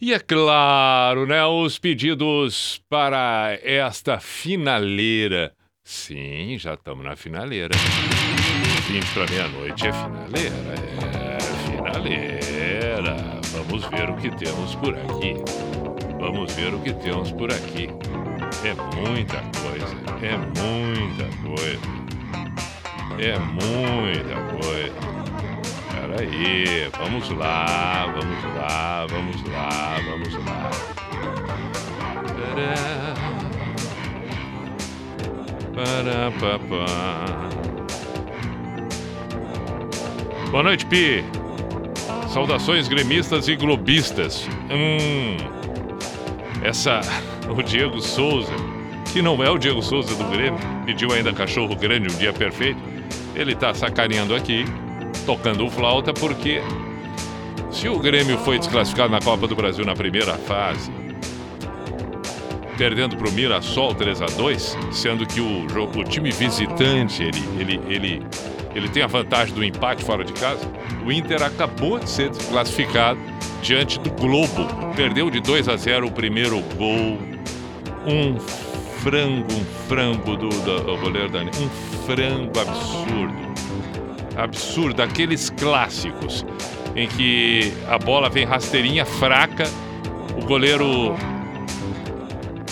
E 0.00 0.14
é 0.14 0.18
claro, 0.18 1.26
né, 1.26 1.44
os 1.44 1.78
pedidos 1.78 2.80
para 2.88 3.58
esta 3.62 4.18
finaleira. 4.18 5.52
Sim, 5.84 6.56
já 6.58 6.72
estamos 6.72 7.04
na 7.04 7.16
finaleira. 7.16 7.76
20 8.88 9.04
para 9.12 9.26
meia-noite 9.26 9.86
é 9.86 9.92
finaleira, 9.92 10.54
é 11.26 11.38
finaleira. 11.66 13.16
Vamos 13.52 13.84
ver 13.90 14.08
o 14.08 14.16
que 14.16 14.30
temos 14.30 14.74
por 14.76 14.94
aqui. 14.94 15.34
Vamos 16.18 16.54
ver 16.54 16.72
o 16.72 16.80
que 16.80 16.94
temos 16.94 17.30
por 17.30 17.52
aqui. 17.52 17.90
É 18.64 18.74
muita 18.96 19.42
coisa, 19.60 19.96
é 20.22 20.36
muita 20.38 21.26
coisa. 21.46 22.07
É 23.20 23.36
muita 23.36 24.36
coisa. 24.52 24.94
Peraí, 25.90 26.88
vamos 26.96 27.28
lá, 27.30 28.06
vamos 28.14 28.44
lá, 28.54 29.06
vamos 29.10 29.42
lá, 29.50 29.96
vamos 30.08 30.34
lá. 30.46 30.70
Pará, 35.74 36.30
papá. 36.40 37.48
Boa 40.52 40.62
noite, 40.62 40.86
Pi. 40.86 41.24
Saudações 42.28 42.86
gremistas 42.86 43.48
e 43.48 43.56
globistas. 43.56 44.48
Hum. 44.70 45.36
Essa. 46.62 47.00
O 47.48 47.62
Diego 47.62 47.98
Souza, 47.98 48.52
que 49.10 49.22
não 49.22 49.42
é 49.42 49.48
o 49.48 49.56
Diego 49.56 49.80
Souza 49.80 50.14
do 50.14 50.24
Grêmio, 50.24 50.60
pediu 50.84 51.10
ainda 51.12 51.32
cachorro 51.32 51.74
grande 51.74 52.14
um 52.14 52.18
dia 52.18 52.30
perfeito. 52.30 52.78
Ele 53.38 53.54
tá 53.54 53.72
sacaneando 53.72 54.34
aqui, 54.34 54.64
tocando 55.24 55.70
flauta, 55.70 56.12
porque 56.12 56.60
se 57.70 57.88
o 57.88 57.98
Grêmio 57.98 58.36
foi 58.38 58.58
desclassificado 58.58 59.10
na 59.10 59.20
Copa 59.20 59.46
do 59.46 59.54
Brasil 59.54 59.84
na 59.84 59.94
primeira 59.94 60.34
fase, 60.34 60.90
perdendo 62.76 63.16
para 63.16 63.28
o 63.28 63.32
Mirassol 63.32 63.94
3 63.94 64.22
a 64.22 64.26
2 64.26 64.78
sendo 64.90 65.24
que 65.24 65.40
o, 65.40 65.68
jogo, 65.68 66.00
o 66.00 66.04
time 66.04 66.32
visitante 66.32 67.22
ele, 67.22 67.44
ele, 67.58 67.80
ele, 67.88 68.26
ele 68.74 68.88
tem 68.88 69.04
a 69.04 69.06
vantagem 69.06 69.54
do 69.54 69.62
empate 69.62 70.04
fora 70.04 70.24
de 70.24 70.32
casa, 70.32 70.68
o 71.06 71.12
Inter 71.12 71.40
acabou 71.40 72.00
de 72.00 72.10
ser 72.10 72.30
desclassificado 72.30 73.20
diante 73.62 74.00
do 74.00 74.10
Globo. 74.10 74.66
Perdeu 74.96 75.30
de 75.30 75.40
2 75.40 75.68
a 75.68 75.76
0 75.76 76.08
o 76.08 76.10
primeiro 76.10 76.60
gol. 76.76 77.18
Um 78.04 78.36
frango, 79.08 79.54
um 79.54 79.64
frango 79.88 80.36
do, 80.36 80.48
do, 80.48 80.96
goleiro 80.98 81.30
Dani. 81.30 81.50
Um 81.58 81.68
frango 82.04 82.60
absurdo. 82.60 83.48
Absurdo. 84.36 85.02
Aqueles 85.02 85.48
clássicos 85.50 86.44
em 86.94 87.08
que 87.08 87.72
a 87.88 87.98
bola 87.98 88.28
vem 88.28 88.44
rasteirinha, 88.44 89.06
fraca, 89.06 89.64
o 90.36 90.44
goleiro 90.44 91.16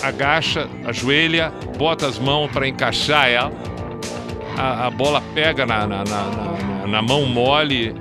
agacha, 0.02 0.68
ajoelha, 0.84 1.52
bota 1.78 2.06
as 2.06 2.18
mãos 2.18 2.50
para 2.50 2.68
encaixar 2.68 3.28
ela, 3.28 3.52
a, 4.58 4.86
a 4.86 4.90
bola 4.90 5.22
pega 5.34 5.64
na, 5.64 5.86
na, 5.86 6.04
na, 6.04 6.86
na 6.86 7.02
mão 7.02 7.24
mole 7.24 7.94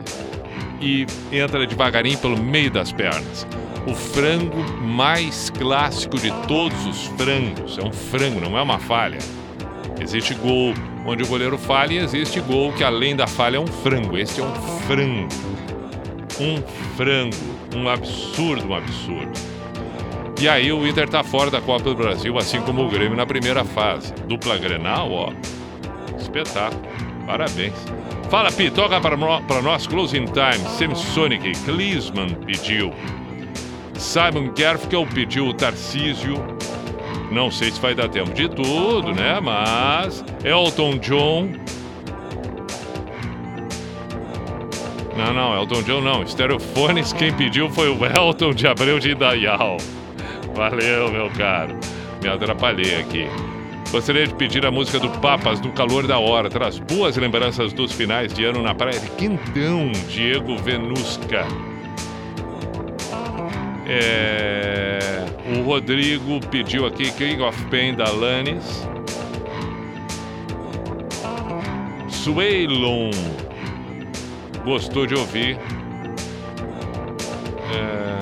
e 0.81 1.07
entra 1.31 1.65
devagarinho 1.65 2.17
pelo 2.17 2.37
meio 2.37 2.69
das 2.69 2.91
pernas. 2.91 3.47
O 3.87 3.93
frango 3.93 4.57
mais 4.81 5.49
clássico 5.51 6.17
de 6.17 6.31
todos 6.47 6.85
os 6.85 7.05
frangos. 7.17 7.77
É 7.77 7.83
um 7.83 7.91
frango, 7.91 8.39
não 8.41 8.57
é 8.57 8.61
uma 8.61 8.79
falha. 8.79 9.19
Existe 9.99 10.33
gol 10.33 10.73
onde 11.05 11.23
o 11.23 11.27
goleiro 11.27 11.57
falha 11.57 11.93
e 11.93 11.97
existe 11.99 12.39
gol 12.41 12.73
que 12.73 12.83
além 12.83 13.15
da 13.15 13.27
falha 13.27 13.57
é 13.57 13.59
um 13.59 13.67
frango. 13.67 14.17
Este 14.17 14.41
é 14.41 14.43
um 14.43 14.53
frango. 14.87 15.27
Um 16.39 16.61
frango. 16.97 17.55
Um 17.75 17.87
absurdo, 17.89 18.67
um 18.69 18.73
absurdo. 18.75 19.31
E 20.41 20.49
aí 20.49 20.71
o 20.71 20.85
Inter 20.87 21.07
tá 21.07 21.23
fora 21.23 21.49
da 21.51 21.61
Copa 21.61 21.83
do 21.83 21.95
Brasil, 21.95 22.37
assim 22.37 22.59
como 22.61 22.83
o 22.85 22.89
Grêmio 22.89 23.15
na 23.15 23.25
primeira 23.25 23.63
fase. 23.63 24.13
Dupla 24.27 24.57
Grenal, 24.57 25.11
ó. 25.11 25.31
Espetáculo. 26.17 26.81
Parabéns. 27.25 27.73
Fala, 28.29 28.51
Pi, 28.51 28.69
toca 28.71 28.99
para, 28.99 29.15
nó- 29.15 29.41
para 29.41 29.61
nós 29.61 29.87
Closing 29.87 30.25
Time. 30.25 30.67
Samsonic, 30.77 31.51
Klinsmann 31.63 32.35
pediu. 32.45 32.91
Simon 33.97 34.51
Garfunkel 34.57 35.05
pediu 35.07 35.47
o 35.47 35.53
Tarcísio. 35.53 36.35
Não 37.31 37.49
sei 37.49 37.71
se 37.71 37.79
vai 37.79 37.95
dar 37.95 38.07
tempo 38.07 38.31
de 38.33 38.47
tudo, 38.47 39.13
né? 39.13 39.39
Mas 39.41 40.23
Elton 40.43 40.97
John. 40.97 41.51
Não, 45.17 45.33
não, 45.33 45.55
Elton 45.55 45.81
John 45.83 46.01
não. 46.01 46.23
Estereofones, 46.23 47.13
quem 47.13 47.33
pediu 47.33 47.69
foi 47.69 47.89
o 47.89 47.97
Elton 48.05 48.53
de 48.53 48.67
Abreu 48.67 48.99
de 48.99 49.11
Indaial. 49.11 49.77
Valeu, 50.53 51.11
meu 51.11 51.29
caro. 51.31 51.75
Me 52.21 52.29
atrapalhei 52.29 53.01
aqui. 53.01 53.27
Gostaria 53.91 54.27
de 54.27 54.33
pedir 54.33 54.65
a 54.65 54.71
música 54.71 54.99
do 54.99 55.09
Papas 55.19 55.61
no 55.61 55.71
calor 55.71 56.05
da 56.05 56.19
hora. 56.19 56.49
Traz 56.49 56.79
boas 56.79 57.15
lembranças 57.15 57.71
dos 57.71 57.91
finais 57.91 58.33
de 58.33 58.43
ano 58.43 58.61
na 58.61 58.75
praia 58.75 58.99
de 58.99 59.09
Quintão, 59.11 59.91
Diego 60.09 60.57
Venusca. 60.57 61.45
É, 63.87 65.25
o 65.55 65.61
Rodrigo 65.61 66.39
pediu 66.49 66.85
aqui 66.85 67.11
King 67.11 67.41
of 67.41 67.65
Pain 67.65 67.93
da 67.93 68.09
Lannis. 68.09 68.87
Sueilon 72.07 73.11
gostou 74.63 75.05
de 75.05 75.13
ouvir 75.13 75.59
é, 77.71 78.17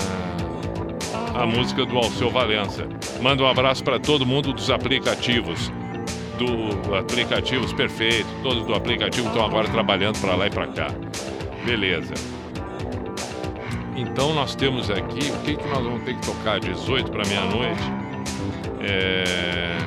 a 1.40 1.46
música 1.46 1.86
do 1.86 1.98
Alceu 1.98 2.30
Valença. 2.30 2.86
Manda 3.22 3.44
um 3.44 3.48
abraço 3.48 3.82
para 3.84 3.98
todo 3.98 4.26
mundo 4.26 4.52
dos 4.52 4.70
aplicativos. 4.70 5.72
Do 6.38 6.96
aplicativos 6.96 7.72
perfeito, 7.72 8.28
todos 8.42 8.66
do 8.66 8.74
aplicativo 8.74 9.28
estão 9.28 9.46
agora 9.46 9.70
trabalhando 9.70 10.20
para 10.20 10.36
lá 10.36 10.48
e 10.48 10.50
para 10.50 10.68
cá. 10.68 10.88
Beleza. 11.66 12.43
Então 13.96 14.34
nós 14.34 14.56
temos 14.56 14.90
aqui, 14.90 15.32
o 15.32 15.40
que, 15.44 15.56
que 15.56 15.68
nós 15.68 15.84
vamos 15.84 16.04
ter 16.04 16.16
que 16.16 16.26
tocar? 16.26 16.60
18 16.60 17.12
para 17.12 17.28
meia-noite. 17.28 17.82
É... 18.82 19.78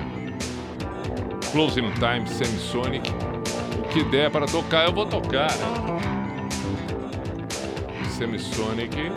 Closing 1.52 1.90
Time, 1.92 2.26
Semisonic. 2.28 3.10
O 3.78 3.88
que 3.88 4.04
der 4.04 4.30
para 4.30 4.46
tocar, 4.46 4.86
eu 4.86 4.92
vou 4.92 5.06
tocar? 5.06 5.50
Semisonic. 8.10 9.12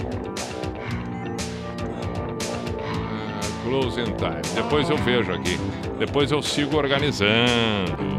Ah, 2.82 3.40
Closing 3.64 4.16
Time. 4.16 4.42
Depois 4.56 4.90
eu 4.90 4.98
vejo 4.98 5.32
aqui. 5.32 5.60
Depois 5.98 6.32
eu 6.32 6.42
sigo 6.42 6.78
organizando. 6.78 8.19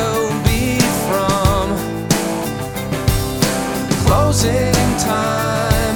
visiting 4.41 4.97
time. 4.97 5.95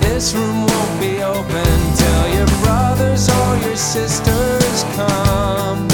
This 0.00 0.32
room 0.32 0.66
won't 0.66 1.00
be 1.00 1.22
open 1.22 1.74
till 1.96 2.28
your 2.34 2.46
brothers 2.62 3.28
or 3.28 3.56
your 3.66 3.76
sisters 3.76 4.84
come. 4.94 5.88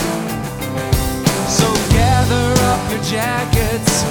So 1.48 1.66
gather 1.88 2.48
up 2.70 2.82
your 2.90 3.02
jackets, 3.02 4.04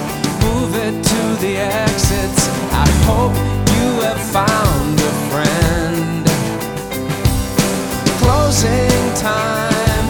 move 0.44 0.76
it 0.76 1.04
to 1.04 1.22
the 1.46 1.58
exits. 1.58 2.48
I 2.74 2.90
hope 3.06 3.36
you 3.76 3.88
have 4.08 4.22
found 4.34 5.00
a 5.00 5.14
friend. 5.30 6.26
Closing 8.22 9.14
time, 9.14 10.06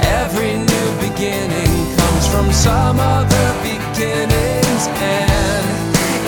every 0.00 0.56
new 0.56 0.88
beginning 1.04 1.96
comes 1.98 2.26
from 2.28 2.50
some 2.50 2.98
other 2.98 3.46
beginning's 3.62 4.86
end. 5.02 5.67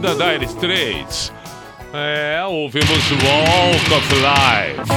na 0.00 0.12
Atlântida 0.12 0.14
Dire 0.14 0.44
Straits. 0.44 1.32
É, 1.92 2.44
ouvimos 2.46 3.10
Walk 3.10 3.94
of 3.94 4.14
Life. 4.14 4.92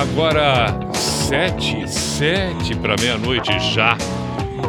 Agora, 0.00 0.92
sete, 0.92 1.88
sete 1.88 2.74
para 2.76 2.96
meia-noite 3.00 3.58
já. 3.72 3.96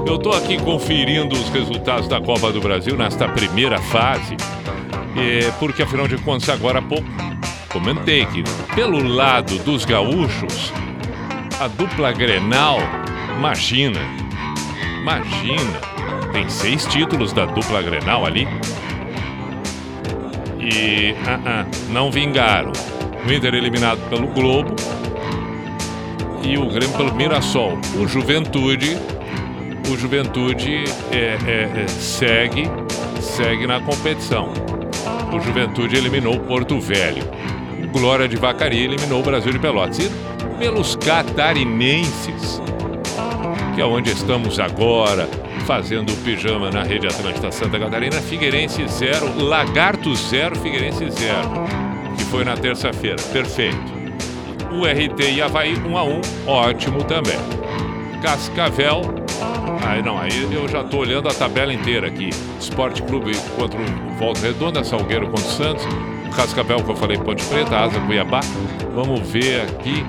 Eu 0.05 0.17
tô 0.17 0.31
aqui 0.31 0.57
conferindo 0.61 1.35
os 1.35 1.49
resultados 1.49 2.07
da 2.07 2.21
Copa 2.21 2.51
do 2.51 2.61
Brasil 2.61 2.95
nesta 2.95 3.27
primeira 3.29 3.79
fase. 3.79 4.35
É, 5.15 5.51
porque 5.59 5.83
afinal 5.83 6.07
de 6.07 6.17
contas, 6.17 6.49
agora 6.49 6.79
há 6.79 6.81
pouco 6.81 7.07
comentei 7.69 8.25
que 8.27 8.43
pelo 8.75 9.01
lado 9.01 9.57
dos 9.59 9.85
gaúchos, 9.85 10.71
a 11.59 11.67
dupla 11.67 12.11
Grenal, 12.11 12.77
imagina, 13.37 13.99
imagina, 15.01 15.79
tem 16.31 16.47
seis 16.49 16.85
títulos 16.85 17.33
da 17.33 17.45
dupla 17.45 17.81
Grenal 17.81 18.25
ali. 18.25 18.47
E 20.83 21.15
ah, 21.25 21.39
ah, 21.45 21.65
não 21.89 22.11
vingaram. 22.11 22.73
O 23.25 23.31
Inter 23.31 23.55
eliminado 23.55 23.99
pelo 24.09 24.27
Globo 24.27 24.75
e 26.43 26.57
o 26.57 26.67
Grêmio 26.67 26.97
pelo 26.97 27.15
Mirassol. 27.15 27.79
O 27.97 28.05
Juventude, 28.05 28.97
o 29.89 29.97
Juventude 29.97 30.83
é, 31.09 31.37
é, 31.47 31.83
é, 31.83 31.87
segue, 31.87 32.69
segue 33.21 33.65
na 33.65 33.79
competição. 33.79 34.51
O 35.33 35.39
Juventude 35.39 35.95
eliminou 35.95 36.35
o 36.35 36.39
Porto 36.41 36.77
Velho. 36.81 37.23
O 37.81 37.87
Glória 37.87 38.27
de 38.27 38.35
Vacaria 38.35 38.83
eliminou 38.83 39.21
o 39.21 39.23
Brasil 39.23 39.53
de 39.53 39.59
Pelotas. 39.59 39.99
E 39.99 40.11
pelos 40.59 40.97
catarinenses, 40.97 42.61
que 43.73 43.79
é 43.81 43.85
onde 43.85 44.11
estamos 44.11 44.59
agora, 44.59 45.29
fazendo 45.65 46.11
pijama 46.23 46.69
na 46.69 46.83
Rede 46.83 47.07
Atlântica 47.07 47.51
Santa 47.51 47.79
Catarina, 47.79 48.21
Figueirense 48.21 48.85
0, 48.87 49.43
Lagarto 49.43 50.13
0, 50.15 50.55
Figueirense 50.57 51.09
0, 51.09 51.37
que 52.17 52.23
foi 52.25 52.43
na 52.43 52.55
terça-feira. 52.55 53.21
Perfeito. 53.31 53.93
O 54.71 54.85
RT 54.85 55.35
e 55.35 55.41
Havaí 55.41 55.75
1 55.75 55.97
a 55.97 56.03
1 56.03 56.21
ótimo 56.47 57.03
também. 57.03 57.37
Cascavel, 58.21 59.01
aí 59.85 60.01
não, 60.01 60.17
aí 60.17 60.47
eu 60.51 60.67
já 60.67 60.83
tô 60.83 60.97
olhando 60.97 61.29
a 61.29 61.33
tabela 61.33 61.73
inteira 61.73 62.07
aqui. 62.07 62.29
Esporte 62.59 63.01
Clube 63.03 63.35
contra 63.57 63.79
o 63.79 64.13
Volta 64.17 64.41
Redonda, 64.41 64.83
Salgueiro 64.83 65.27
contra 65.27 65.45
o 65.45 65.51
Santos, 65.51 65.85
Cascavel 66.35 66.83
que 66.83 66.91
eu 66.91 66.95
falei 66.95 67.17
Ponte 67.17 67.43
Preta, 67.45 67.77
Asa 67.77 67.99
Cuiabá. 68.01 68.39
Vamos 68.93 69.19
ver 69.29 69.61
aqui 69.61 70.03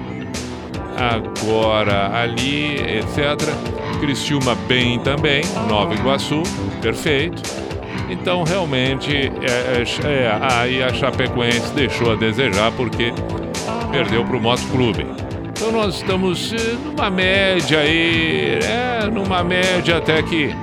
agora 0.97 2.17
ali, 2.17 2.77
etc. 2.77 3.74
Criciúma 4.05 4.55
bem 4.69 4.99
também, 4.99 5.43
Nova 5.67 5.95
Iguaçu, 5.95 6.43
perfeito. 6.83 7.43
Então 8.11 8.43
realmente 8.43 9.11
é, 9.17 9.81
é, 9.81 10.07
é, 10.07 10.39
aí 10.43 10.83
a 10.83 10.93
Chapecoense 10.93 11.73
deixou 11.73 12.13
a 12.13 12.15
desejar 12.15 12.71
porque 12.73 13.15
perdeu 13.91 14.23
para 14.23 14.37
o 14.37 14.41
Moto 14.43 14.61
Clube. 14.71 15.07
Então 15.49 15.73
nós 15.73 15.95
estamos 15.95 16.53
eh, 16.53 16.77
numa 16.85 17.09
média 17.09 17.79
aí, 17.79 18.59
é, 18.63 19.09
numa 19.11 19.43
média 19.43 19.97
até 19.97 20.23
que 20.23 20.55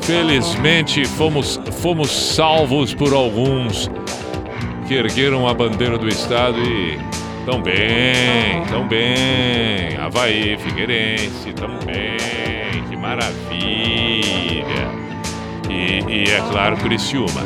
felizmente 0.00 1.04
fomos, 1.04 1.60
fomos 1.82 2.10
salvos 2.10 2.94
por 2.94 3.12
alguns 3.12 3.90
que 4.88 4.94
ergueram 4.94 5.46
a 5.46 5.52
bandeira 5.52 5.98
do 5.98 6.08
estado 6.08 6.58
e 6.58 7.09
Tão 7.50 7.60
bem, 7.60 8.64
tão 8.70 8.86
bem. 8.86 9.96
Havaí, 9.96 10.56
Figueirense, 10.56 11.52
tão 11.52 11.80
bem. 11.84 12.16
Que 12.88 12.96
maravilha. 12.96 13.34
E, 15.68 16.00
e 16.08 16.24
é 16.30 16.40
claro, 16.48 16.76
Criciúma. 16.76 17.42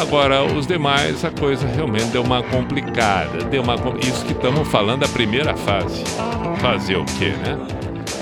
Agora, 0.00 0.44
os 0.44 0.68
demais, 0.68 1.24
a 1.24 1.32
coisa 1.32 1.66
realmente 1.66 2.04
deu 2.12 2.22
uma 2.22 2.44
complicada. 2.44 3.42
Deu 3.46 3.60
uma, 3.60 3.74
isso 4.00 4.24
que 4.24 4.30
estamos 4.30 4.68
falando 4.68 5.00
da 5.00 5.08
primeira 5.08 5.56
fase. 5.56 6.04
Fazer 6.60 6.94
o 6.94 7.04
quê, 7.18 7.30
né? 7.44 7.58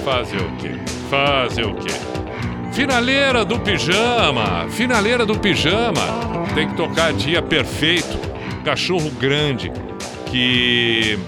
Fazer 0.03 0.39
o 0.39 0.51
quê? 0.57 0.71
Fazer 1.11 1.67
o 1.67 1.75
quê? 1.75 1.93
Finaleira 2.73 3.45
do 3.45 3.59
pijama! 3.59 4.67
Finaleira 4.71 5.27
do 5.27 5.39
pijama! 5.39 6.47
Tem 6.55 6.67
que 6.67 6.75
tocar 6.75 7.13
dia 7.13 7.43
perfeito. 7.43 8.19
Cachorro 8.65 9.11
grande. 9.11 9.71
Que 10.31 11.19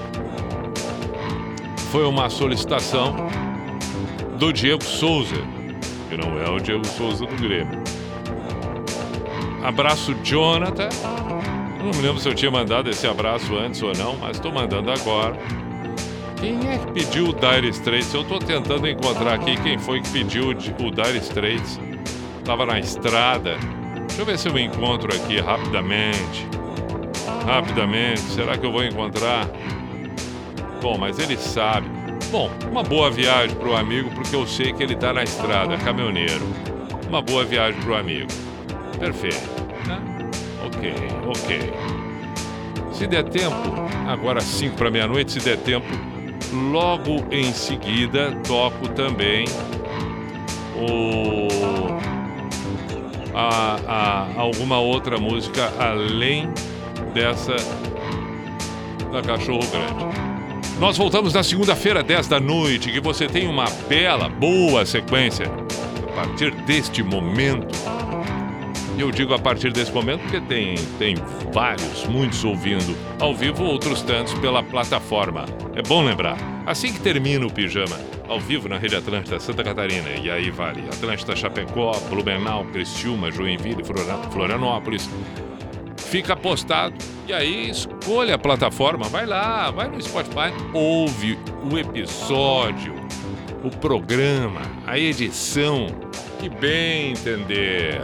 foi 1.91 2.05
uma 2.05 2.29
solicitação 2.29 3.15
do 4.39 4.53
Diego 4.53 4.85
Souza, 4.85 5.37
que 6.09 6.17
não 6.17 6.39
é 6.39 6.49
o 6.51 6.59
Diego 6.61 6.87
Souza 6.87 7.25
do 7.27 7.35
Grêmio. 7.37 7.81
Abraço, 9.63 10.15
Jonathan. 10.23 10.89
Não 11.79 11.91
me 11.93 12.03
lembro 12.07 12.21
se 12.21 12.29
eu 12.29 12.35
tinha 12.35 12.51
mandado 12.51 12.91
esse 12.91 13.07
abraço 13.07 13.57
antes 13.57 13.83
ou 13.83 13.93
não, 13.97 14.17
mas 14.17 14.37
estou 14.37 14.53
mandando 14.53 14.91
agora. 14.91 15.37
Quem 16.41 16.59
é 16.69 16.79
que 16.79 16.93
pediu 16.93 17.29
o 17.31 17.33
Dire 17.33 17.69
Straits? 17.71 18.13
Eu 18.15 18.23
estou 18.23 18.39
tentando 18.39 18.87
encontrar 18.89 19.35
aqui 19.35 19.57
quem 19.63 19.79
foi 19.79 20.01
que 20.01 20.09
pediu 20.11 20.49
o 20.49 20.55
Di- 20.55 20.75
o 20.79 20.91
Dire 20.91 21.19
Straits. 21.19 21.81
Tava 22.45 22.65
na 22.67 22.79
estrada. 22.79 23.57
Deixa 24.07 24.23
eu 24.23 24.27
ver 24.27 24.39
se 24.39 24.49
eu 24.49 24.59
encontro 24.59 25.09
aqui 25.15 25.41
rapidamente. 25.41 26.47
Rapidamente. 27.49 28.21
Será 28.21 28.57
que 28.59 28.67
eu 28.67 28.71
vou 28.73 28.85
encontrar? 28.85 29.49
Bom, 30.83 30.99
mas 30.99 31.19
ele 31.19 31.37
sabe. 31.37 31.89
Bom, 32.31 32.51
uma 32.71 32.83
boa 32.83 33.11
viagem 33.11 33.57
pro 33.57 33.75
amigo, 33.75 34.11
porque 34.11 34.37
eu 34.37 34.47
sei 34.47 34.73
que 34.73 34.83
ele 34.83 34.95
tá 34.95 35.13
na 35.15 35.23
estrada, 35.25 35.77
caminhoneiro. 35.79 36.47
Uma 37.09 37.23
boa 37.23 37.45
viagem 37.45 37.81
pro 37.81 37.97
amigo. 37.97 38.29
Perfeito, 39.01 39.49
né? 39.87 39.99
Ok, 40.67 40.93
ok. 41.27 41.73
Se 42.93 43.07
der 43.07 43.25
tempo, 43.25 43.57
agora 44.07 44.41
5 44.41 44.77
para 44.77 44.91
meia-noite, 44.91 45.33
se 45.33 45.41
der 45.41 45.57
tempo, 45.59 45.87
logo 46.71 47.25
em 47.31 47.51
seguida 47.53 48.33
toco 48.47 48.89
também 48.89 49.47
o 50.77 51.49
a, 53.35 53.77
a- 53.87 54.27
alguma 54.41 54.79
outra 54.79 55.17
música 55.19 55.73
além 55.79 56.49
dessa 57.09 57.57
da 59.11 59.23
Cachorro 59.23 59.67
Grande. 59.71 60.29
Nós 60.79 60.97
voltamos 60.97 61.35
na 61.35 61.43
segunda-feira, 61.43 62.03
10 62.03 62.29
da 62.29 62.39
noite, 62.39 62.93
que 62.93 63.01
você 63.01 63.27
tem 63.27 63.49
uma 63.49 63.65
bela, 63.89 64.29
boa 64.29 64.87
sequência. 64.87 65.47
A 66.09 66.27
partir 66.27 66.53
deste 66.53 67.03
momento, 67.03 67.77
e 68.97 69.01
eu 69.01 69.11
digo 69.11 69.33
a 69.35 69.39
partir 69.39 69.73
desse 69.73 69.93
momento 69.93 70.23
porque 70.23 70.41
tem, 70.41 70.75
tem 70.99 71.17
vários, 71.53 72.05
muitos 72.07 72.45
ouvindo 72.45 72.97
ao 73.21 73.35
vivo, 73.35 73.65
outros 73.65 74.03
tantos 74.03 74.35
pela 74.35 74.63
plataforma. 74.63 75.47
É 75.75 75.83
bom 75.83 76.05
lembrar, 76.05 76.37
assim 76.67 76.93
que 76.93 77.01
termina 77.01 77.47
o 77.47 77.53
pijama, 77.53 77.99
ao 78.29 78.41
vivo 78.41 78.69
na 78.69 78.77
Rede 78.77 78.97
Atlântida 78.97 79.41
Santa 79.41 79.65
Catarina, 79.65 80.11
e 80.11 80.31
aí 80.31 80.51
vale 80.51 80.83
Atlântida 80.89 81.35
Chapecó, 81.35 81.93
Blumenau, 82.11 82.65
Criciúma, 82.67 83.31
Joinville, 83.31 83.83
Florianópolis, 84.31 85.09
fica 86.11 86.35
postado 86.37 86.95
e 87.27 87.33
aí 87.33 87.71
escolha 87.71 88.35
a 88.35 88.39
plataforma, 88.39 89.09
vai 89.09 89.27
lá, 89.27 89.71
vai 89.71 89.89
no 89.89 90.01
Spotify, 90.01 90.53
ouve 90.73 91.39
o 91.71 91.79
episódio, 91.79 92.95
o 93.63 93.71
programa, 93.71 94.63
a 94.87 94.99
edição, 94.99 95.87
que 96.41 96.49
bem 96.49 97.11
entender. 97.13 98.01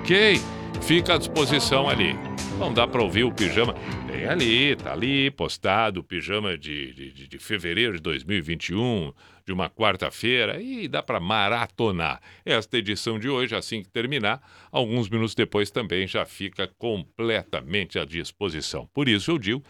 Ok? 0.00 0.40
Fica 0.82 1.14
à 1.14 1.18
disposição 1.18 1.88
ali. 1.88 2.14
Não 2.58 2.72
dá 2.72 2.86
para 2.86 3.02
ouvir 3.02 3.24
o 3.24 3.32
pijama. 3.32 3.74
Tem 4.06 4.26
ali, 4.26 4.76
tá 4.76 4.92
ali 4.92 5.30
postado 5.30 6.00
o 6.00 6.04
pijama 6.04 6.56
de, 6.58 6.92
de, 6.92 7.28
de- 7.28 7.38
fevereiro 7.38 7.94
de 7.96 8.02
2021, 8.02 9.12
de 9.46 9.52
uma 9.52 9.68
quarta-feira, 9.68 10.60
e 10.60 10.88
dá 10.88 11.02
para 11.02 11.20
maratonar. 11.20 12.20
Esta 12.44 12.78
edição 12.78 13.18
de 13.18 13.28
hoje, 13.28 13.54
assim 13.54 13.82
que 13.82 13.88
terminar, 13.88 14.40
alguns 14.72 15.08
minutos 15.08 15.34
depois 15.34 15.70
também 15.70 16.06
já 16.06 16.24
fica 16.24 16.66
completamente 16.78 17.98
à 17.98 18.04
disposição. 18.04 18.88
Por 18.92 19.08
isso 19.08 19.30
eu 19.30 19.38
digo, 19.38 19.62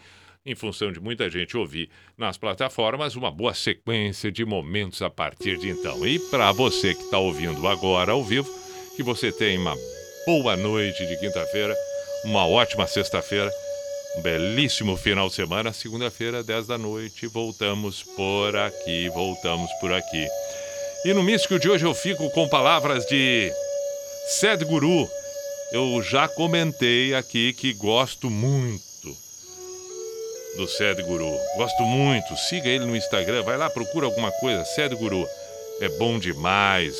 em 0.45 0.55
função 0.55 0.91
de 0.91 0.99
muita 0.99 1.29
gente 1.29 1.57
ouvir 1.57 1.89
nas 2.17 2.37
plataformas, 2.37 3.15
uma 3.15 3.31
boa 3.31 3.53
sequência 3.53 4.31
de 4.31 4.45
momentos 4.45 5.01
a 5.01 5.09
partir 5.09 5.57
de 5.57 5.69
então. 5.69 6.05
E 6.07 6.19
para 6.29 6.51
você 6.51 6.93
que 6.93 7.03
está 7.03 7.17
ouvindo 7.17 7.67
agora 7.67 8.11
ao 8.11 8.23
vivo, 8.23 8.49
que 8.95 9.03
você 9.03 9.31
tenha 9.31 9.59
uma 9.59 9.75
boa 10.25 10.55
noite 10.55 11.05
de 11.05 11.19
quinta-feira, 11.19 11.75
uma 12.23 12.47
ótima 12.47 12.87
sexta-feira, 12.87 13.51
um 14.17 14.21
belíssimo 14.21 14.95
final 14.97 15.27
de 15.29 15.35
semana. 15.35 15.73
Segunda-feira, 15.73 16.43
10 16.43 16.67
da 16.67 16.77
noite, 16.77 17.27
voltamos 17.27 18.03
por 18.03 18.55
aqui, 18.55 19.09
voltamos 19.09 19.71
por 19.79 19.91
aqui. 19.93 20.27
E 21.03 21.13
no 21.13 21.23
Místico 21.23 21.59
de 21.59 21.69
hoje 21.69 21.85
eu 21.85 21.93
fico 21.93 22.29
com 22.31 22.47
palavras 22.47 23.05
de 23.05 23.51
Sadhguru. 24.39 25.07
Eu 25.71 26.01
já 26.01 26.27
comentei 26.27 27.13
aqui 27.13 27.53
que 27.53 27.73
gosto 27.73 28.29
muito 28.29 29.15
do 30.57 30.67
Sadhguru. 30.67 31.37
Gosto 31.57 31.83
muito. 31.83 32.35
Siga 32.37 32.69
ele 32.69 32.85
no 32.85 32.95
Instagram. 32.95 33.43
Vai 33.43 33.57
lá, 33.57 33.69
procura 33.69 34.05
alguma 34.05 34.31
coisa. 34.31 34.63
Sadhguru. 34.65 35.27
É 35.81 35.89
bom 35.89 36.17
demais. 36.17 36.95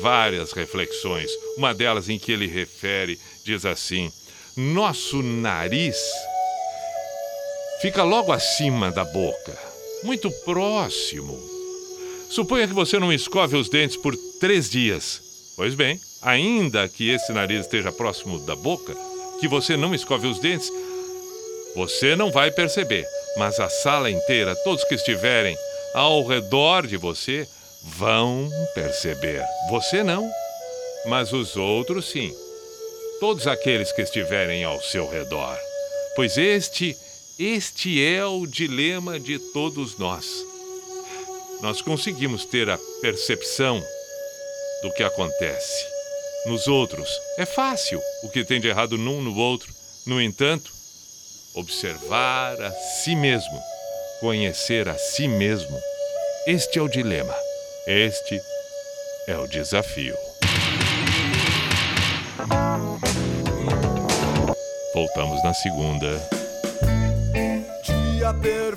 várias 0.00 0.52
reflexões. 0.52 1.30
Uma 1.56 1.74
delas 1.74 2.08
em 2.08 2.18
que 2.18 2.30
ele 2.30 2.46
refere, 2.46 3.18
diz 3.44 3.64
assim: 3.64 4.12
Nosso 4.56 5.22
nariz 5.22 5.96
fica 7.80 8.02
logo 8.02 8.32
acima 8.32 8.90
da 8.90 9.04
boca, 9.04 9.58
muito 10.02 10.30
próximo. 10.44 11.38
Suponha 12.30 12.68
que 12.68 12.74
você 12.74 12.98
não 12.98 13.12
escove 13.12 13.56
os 13.56 13.68
dentes 13.68 13.96
por 13.96 14.14
três 14.38 14.70
dias. 14.70 15.20
Pois 15.56 15.74
bem, 15.74 16.00
ainda 16.22 16.88
que 16.88 17.10
esse 17.10 17.32
nariz 17.32 17.60
esteja 17.60 17.90
próximo 17.90 18.38
da 18.40 18.54
boca, 18.54 18.94
que 19.40 19.48
você 19.48 19.76
não 19.76 19.94
escove 19.94 20.28
os 20.28 20.38
dentes, 20.38 20.70
você 21.74 22.14
não 22.14 22.30
vai 22.30 22.50
perceber, 22.50 23.06
mas 23.36 23.58
a 23.58 23.68
sala 23.68 24.10
inteira, 24.10 24.54
todos 24.56 24.84
que 24.84 24.94
estiverem 24.94 25.56
ao 25.94 26.26
redor 26.26 26.86
de 26.86 26.96
você, 26.96 27.48
vão 27.82 28.48
perceber. 28.74 29.44
Você 29.70 30.02
não, 30.02 30.30
mas 31.06 31.32
os 31.32 31.56
outros 31.56 32.10
sim. 32.10 32.32
Todos 33.18 33.46
aqueles 33.46 33.92
que 33.92 34.02
estiverem 34.02 34.64
ao 34.64 34.80
seu 34.80 35.08
redor. 35.08 35.58
Pois 36.16 36.36
este, 36.36 36.96
este 37.42 38.04
é 38.04 38.22
o 38.22 38.46
dilema 38.46 39.18
de 39.18 39.38
todos 39.38 39.96
nós. 39.96 40.26
Nós 41.62 41.80
conseguimos 41.80 42.44
ter 42.44 42.68
a 42.68 42.78
percepção 43.00 43.82
do 44.82 44.92
que 44.92 45.02
acontece. 45.02 45.86
Nos 46.44 46.68
outros, 46.68 47.08
é 47.38 47.46
fácil 47.46 47.98
o 48.22 48.28
que 48.28 48.44
tem 48.44 48.60
de 48.60 48.68
errado 48.68 48.98
num 48.98 49.22
no 49.22 49.34
outro. 49.38 49.72
No 50.06 50.20
entanto, 50.20 50.70
observar 51.54 52.60
a 52.60 52.72
si 52.72 53.16
mesmo, 53.16 53.58
conhecer 54.20 54.86
a 54.86 54.98
si 54.98 55.26
mesmo, 55.26 55.80
este 56.46 56.78
é 56.78 56.82
o 56.82 56.88
dilema. 56.88 57.34
Este 57.86 58.38
é 59.26 59.38
o 59.38 59.46
desafio. 59.46 60.14
Voltamos 64.92 65.42
na 65.42 65.54
segunda. 65.54 66.39
Dia 68.30 68.76